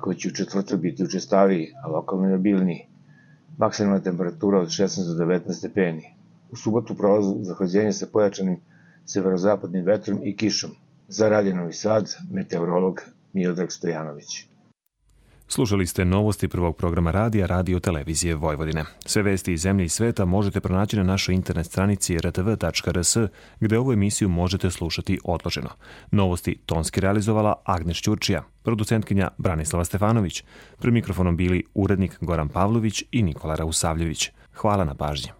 koji 0.00 0.16
će 0.16 0.28
u 0.28 0.32
četvrtak 0.32 0.80
biti 0.80 1.04
učestaviji, 1.04 1.72
a 1.84 1.88
lokalno 1.88 2.28
je 2.28 2.34
obilniji. 2.34 2.86
Maksimalna 3.58 4.00
temperatura 4.00 4.60
od 4.60 4.68
16 4.68 5.16
do 5.16 5.24
19 5.24 5.52
stepeni. 5.52 6.14
U 6.50 6.56
subotu 6.56 6.94
prolazu 6.94 7.36
zahlađenje 7.42 7.92
sa 7.92 8.06
pojačanim 8.12 8.60
severozapadnim 9.04 9.84
vetrom 9.84 10.20
i 10.24 10.36
kišom. 10.36 10.70
Za 11.08 11.42
Sad, 11.72 12.14
meteorolog 12.30 13.00
Miodrag 13.32 13.72
Stojanović. 13.72 14.46
Slušali 15.52 15.86
ste 15.86 16.04
novosti 16.04 16.48
prvog 16.48 16.76
programa 16.76 17.10
radija 17.10 17.46
Radio 17.46 17.80
Televizije 17.80 18.34
Vojvodine. 18.34 18.84
Sve 19.06 19.22
vesti 19.22 19.52
iz 19.52 19.60
zemlje 19.60 19.84
i 19.84 19.88
sveta 19.88 20.24
možete 20.24 20.60
pronaći 20.60 20.96
na 20.96 21.02
našoj 21.02 21.34
internet 21.34 21.66
stranici 21.66 22.18
rtv.rs, 22.18 23.16
gde 23.60 23.78
ovu 23.78 23.92
emisiju 23.92 24.28
možete 24.28 24.70
slušati 24.70 25.18
odloženo. 25.24 25.68
Novosti 26.10 26.58
tonski 26.66 27.00
realizovala 27.00 27.54
Agnes 27.64 27.96
Ćurčija, 27.96 28.42
producentkinja 28.62 29.28
Branislava 29.38 29.84
Stefanović, 29.84 30.44
pre 30.78 30.90
mikrofonom 30.90 31.36
bili 31.36 31.64
urednik 31.74 32.18
Goran 32.20 32.48
Pavlović 32.48 33.04
i 33.12 33.22
Nikola 33.22 33.54
Rausavljević. 33.54 34.30
Hvala 34.54 34.84
na 34.84 34.94
pažnji. 34.94 35.39